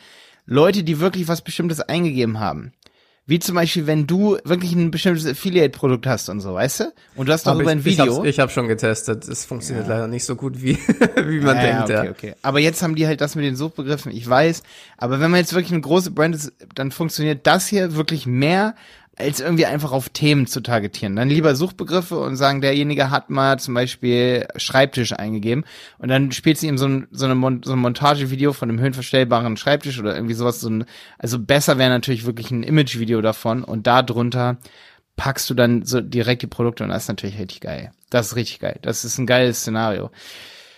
Leute, 0.45 0.83
die 0.83 0.99
wirklich 0.99 1.27
was 1.27 1.41
Bestimmtes 1.41 1.81
eingegeben 1.81 2.39
haben. 2.39 2.71
Wie 3.27 3.39
zum 3.39 3.55
Beispiel, 3.55 3.87
wenn 3.87 4.05
du 4.05 4.37
wirklich 4.43 4.73
ein 4.73 4.91
bestimmtes 4.91 5.25
Affiliate-Produkt 5.25 6.05
hast 6.05 6.29
und 6.29 6.41
so, 6.41 6.53
weißt 6.53 6.81
du? 6.81 6.93
Und 7.15 7.27
du 7.27 7.33
hast 7.33 7.47
darüber 7.47 7.71
ein 7.71 7.79
ich, 7.79 7.87
ich, 7.87 7.97
Video. 7.97 8.17
hab's, 8.17 8.27
ich 8.27 8.39
habe 8.39 8.51
schon 8.51 8.67
getestet. 8.67 9.27
Es 9.27 9.45
funktioniert 9.45 9.87
leider 9.87 10.07
nicht 10.07 10.25
so 10.25 10.35
gut, 10.35 10.61
wie, 10.61 10.77
wie 11.25 11.39
man 11.39 11.55
Ja, 11.57 11.61
denkt. 11.63 11.89
ja, 11.89 11.95
Ja, 11.95 11.99
okay, 12.01 12.09
okay. 12.11 12.35
Aber 12.43 12.59
jetzt 12.59 12.83
haben 12.83 12.93
die 12.93 13.07
halt 13.07 13.21
das 13.21 13.33
mit 13.33 13.43
den 13.43 13.55
Suchbegriffen, 13.55 14.11
ich 14.11 14.29
weiß. 14.29 14.61
Aber 14.97 15.19
wenn 15.19 15.31
man 15.31 15.39
jetzt 15.39 15.53
wirklich 15.55 15.71
eine 15.71 15.81
große 15.81 16.11
Brand 16.11 16.35
ist, 16.35 16.53
dann 16.75 16.91
funktioniert 16.91 17.47
das 17.47 17.65
hier 17.65 17.95
wirklich 17.95 18.27
mehr, 18.27 18.75
als 19.17 19.39
irgendwie 19.39 19.65
einfach 19.65 19.91
auf 19.91 20.09
Themen 20.09 20.45
zu 20.45 20.61
targetieren. 20.61 21.15
Dann 21.15 21.29
lieber 21.29 21.55
Suchbegriffe 21.55 22.17
und 22.19 22.35
sagen, 22.35 22.61
derjenige 22.61 23.11
hat 23.11 23.29
mal 23.29 23.59
zum 23.59 23.73
Beispiel 23.73 24.47
Schreibtisch 24.57 25.13
eingegeben 25.13 25.63
und 25.97 26.09
dann 26.09 26.31
spielt 26.31 26.57
sie 26.57 26.67
ihm 26.67 26.77
so 26.77 26.87
ein, 26.87 27.07
so, 27.11 27.25
eine 27.25 27.35
Mon 27.35 27.63
so 27.63 27.73
ein 27.73 27.79
Montagevideo 27.79 28.51
von 28.51 28.69
einem 28.69 28.79
höhenverstellbaren 28.79 29.57
Schreibtisch 29.57 29.99
oder 29.99 30.15
irgendwie 30.15 30.33
sowas. 30.33 30.59
So 30.59 30.69
ein, 30.69 30.85
also 31.17 31.39
besser 31.39 31.77
wäre 31.77 31.89
natürlich 31.89 32.25
wirklich 32.25 32.51
ein 32.51 32.63
Imagevideo 32.63 33.21
davon 33.21 33.63
und 33.63 33.87
da 33.87 34.01
drunter 34.01 34.57
packst 35.15 35.49
du 35.49 35.53
dann 35.53 35.85
so 35.85 36.01
direkt 36.01 36.41
die 36.41 36.47
Produkte 36.47 36.83
und 36.83 36.89
das 36.89 37.03
ist 37.03 37.09
natürlich 37.09 37.39
richtig 37.39 37.61
geil. 37.61 37.91
Das 38.09 38.27
ist 38.27 38.35
richtig 38.35 38.59
geil. 38.59 38.79
Das 38.81 39.05
ist 39.05 39.17
ein 39.17 39.25
geiles 39.25 39.61
Szenario. 39.61 40.11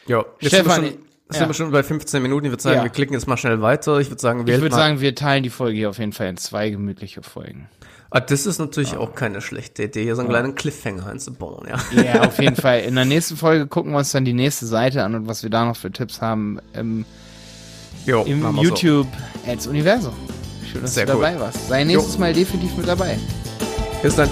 Jo. 0.06 0.26
Stefan, 0.40 0.94
ja. 1.32 1.40
sind 1.40 1.50
wir 1.50 1.54
schon 1.54 1.72
bei 1.72 1.84
15 1.84 2.22
Minuten. 2.22 2.46
Ich 2.46 2.52
würde 2.52 2.64
sagen, 2.64 2.78
Ja. 2.78 2.84
wir 2.84 2.90
klicken 2.90 3.14
jetzt 3.14 3.28
mal 3.28 3.38
schnell 3.38 3.62
weiter. 3.62 4.00
Ich 4.00 4.10
würde 4.10 4.22
sagen, 4.22 4.42
Ich 4.42 4.48
wählt 4.48 4.62
würde 4.62 4.76
mal. 4.76 4.82
sagen, 4.82 5.02
wir 5.02 5.16
teilen 5.16 5.44
die 5.44 5.50
Folge 5.50 5.78
hier 5.78 5.90
auf 5.90 5.98
jeden 6.00 6.14
Fall 6.14 6.28
in 6.28 6.38
zwei 6.38 6.70
gemütliche 6.70 7.22
Folgen. 7.24 7.70
Ah, 8.10 8.22
das 8.22 8.46
ist 8.46 8.58
natürlich 8.60 8.96
auch 8.96 9.16
keine 9.16 9.42
schlechte 9.42 9.84
Idee, 9.84 10.04
hier 10.04 10.16
so 10.16 10.22
einen 10.22 10.30
kleinen 10.30 10.56
Cliffhanger 10.56 11.08
einzubauen, 11.08 11.68
ja. 11.68 12.02
Ja, 12.02 12.22
auf 12.22 12.40
jeden 12.40 12.56
Fall. 12.62 12.80
In 12.80 12.96
der 12.96 13.04
nächsten 13.04 13.36
Folge 13.36 13.68
gucken 13.68 13.92
wir 13.92 13.98
uns 13.98 14.12
dann 14.14 14.24
die 14.24 14.32
nächste 14.34 14.66
Seite 14.66 15.04
an 15.04 15.14
und 15.16 15.28
was 15.28 15.44
wir 15.44 15.50
da 15.50 15.66
noch 15.66 15.76
für 15.76 15.92
Tipps 15.92 16.22
haben 16.22 16.60
im, 16.74 17.04
Jo, 18.06 18.24
im 18.24 18.42
wir 18.44 18.54
so. 18.54 18.62
YouTube 18.64 19.08
Ads 19.46 19.68
Universum. 19.68 20.14
Schön, 20.72 20.82
dass 20.84 20.94
Sehr 20.94 21.06
du 21.06 21.16
cool. 21.16 21.22
dabei 21.22 21.40
warst. 21.40 21.68
Sei 21.68 21.84
nächstes 21.84 22.18
Mal 22.18 22.32
definitiv 22.34 22.78
mit 22.78 22.88
dabei. 22.88 23.18
Bis 24.02 24.16
dann. 24.16 24.30